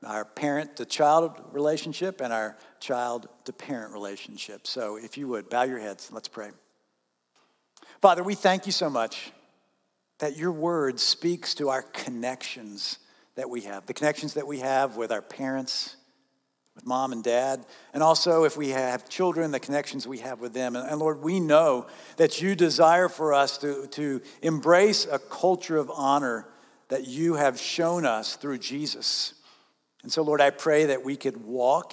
our 0.07 0.25
parent 0.25 0.77
to 0.77 0.85
child 0.85 1.33
relationship 1.53 2.21
and 2.21 2.33
our 2.33 2.57
child 2.79 3.29
to 3.45 3.53
parent 3.53 3.93
relationship. 3.93 4.69
So, 4.69 4.97
if 4.97 5.19
you 5.19 5.27
would, 5.29 5.51
bow 5.51 5.65
your 5.65 5.81
heads, 5.81 6.11
let's 6.13 6.29
pray. 6.29 6.51
Father, 8.01 8.23
we 8.23 8.37
thank 8.37 8.67
you 8.67 8.73
so 8.73 8.89
much 8.89 9.33
that 10.21 10.37
your 10.37 10.53
word 10.53 11.01
speaks 11.01 11.55
to 11.55 11.71
our 11.71 11.83
connections 11.83 12.99
that 13.35 13.51
we 13.51 13.63
have, 13.63 13.87
the 13.87 13.95
connections 13.95 14.35
that 14.35 14.47
we 14.47 14.61
have 14.61 14.97
with 14.97 15.11
our 15.11 15.23
parents 15.23 15.97
with 16.81 16.87
mom 16.87 17.13
and 17.13 17.23
dad, 17.23 17.67
and 17.93 18.03
also 18.03 18.45
if 18.45 18.57
we 18.57 18.71
have 18.71 19.07
children, 19.09 19.51
the 19.51 19.61
connections 19.61 20.07
we 20.07 20.19
have 20.19 20.41
with 20.41 20.55
them. 20.55 20.77
And, 20.77 20.89
and, 20.89 20.99
Lord, 20.99 21.23
we 21.23 21.39
know 21.39 21.87
that 22.17 22.41
you 22.41 22.55
desire 22.55 23.09
for 23.11 23.35
us 23.35 23.59
to, 23.59 23.87
to 23.89 24.23
embrace 24.41 25.07
a 25.11 25.19
culture 25.19 25.77
of 25.77 25.91
honor 25.91 26.47
that 26.89 27.07
you 27.07 27.35
have 27.35 27.61
shown 27.61 28.07
us 28.07 28.37
through 28.37 28.59
Jesus. 28.59 29.35
And 30.03 30.11
so, 30.11 30.23
Lord, 30.23 30.41
I 30.41 30.51
pray 30.51 30.87
that 30.87 31.05
we 31.05 31.17
could 31.17 31.45
walk 31.45 31.93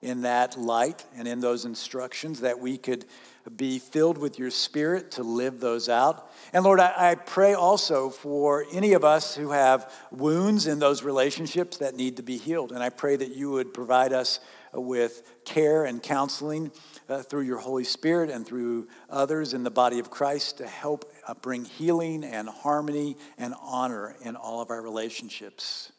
in 0.00 0.22
that 0.22 0.56
light 0.56 1.04
and 1.16 1.26
in 1.26 1.40
those 1.40 1.64
instructions, 1.64 2.40
that 2.40 2.60
we 2.60 2.78
could 2.78 3.06
be 3.50 3.78
filled 3.78 4.18
with 4.18 4.38
your 4.38 4.50
spirit 4.50 5.12
to 5.12 5.22
live 5.22 5.60
those 5.60 5.88
out. 5.88 6.30
And 6.52 6.64
Lord, 6.64 6.80
I, 6.80 7.10
I, 7.10 7.14
pray 7.14 7.54
also 7.54 8.10
for 8.10 8.64
any 8.72 8.92
of 8.92 9.04
us 9.04 9.36
who 9.36 9.50
have 9.50 9.92
wounds 10.10 10.66
in 10.66 10.78
those 10.78 11.02
relationships 11.02 11.78
that 11.78 11.94
need 11.94 12.16
to 12.16 12.22
be 12.22 12.36
healed. 12.36 12.72
And 12.72 12.82
I 12.82 12.88
pray 12.90 13.16
that 13.16 13.34
you 13.34 13.50
would 13.50 13.72
provide 13.72 14.12
us 14.12 14.40
with 14.72 15.22
care 15.44 15.84
and 15.84 16.02
counseling 16.02 16.70
uh, 17.08 17.22
through 17.22 17.42
your 17.42 17.58
Holy 17.58 17.84
Spirit 17.84 18.30
and 18.30 18.46
through 18.46 18.88
others 19.08 19.54
in 19.54 19.62
the 19.62 19.70
body 19.70 19.98
of 19.98 20.10
Christ 20.10 20.58
to 20.58 20.66
help 20.66 21.10
uh, 21.26 21.34
bring 21.34 21.64
healing 21.64 22.24
and 22.24 22.48
harmony 22.48 23.16
and 23.38 23.54
honor 23.60 24.16
in 24.22 24.36
all 24.36 24.60
of 24.60 24.70
our 24.70 24.82
relationships. 24.82 25.92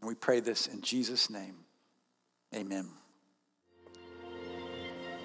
And 0.00 0.08
we 0.08 0.14
pray 0.14 0.40
this 0.40 0.66
in 0.66 0.82
Jesus' 0.82 1.30
name. 1.30 1.56
Amen. 2.54 2.90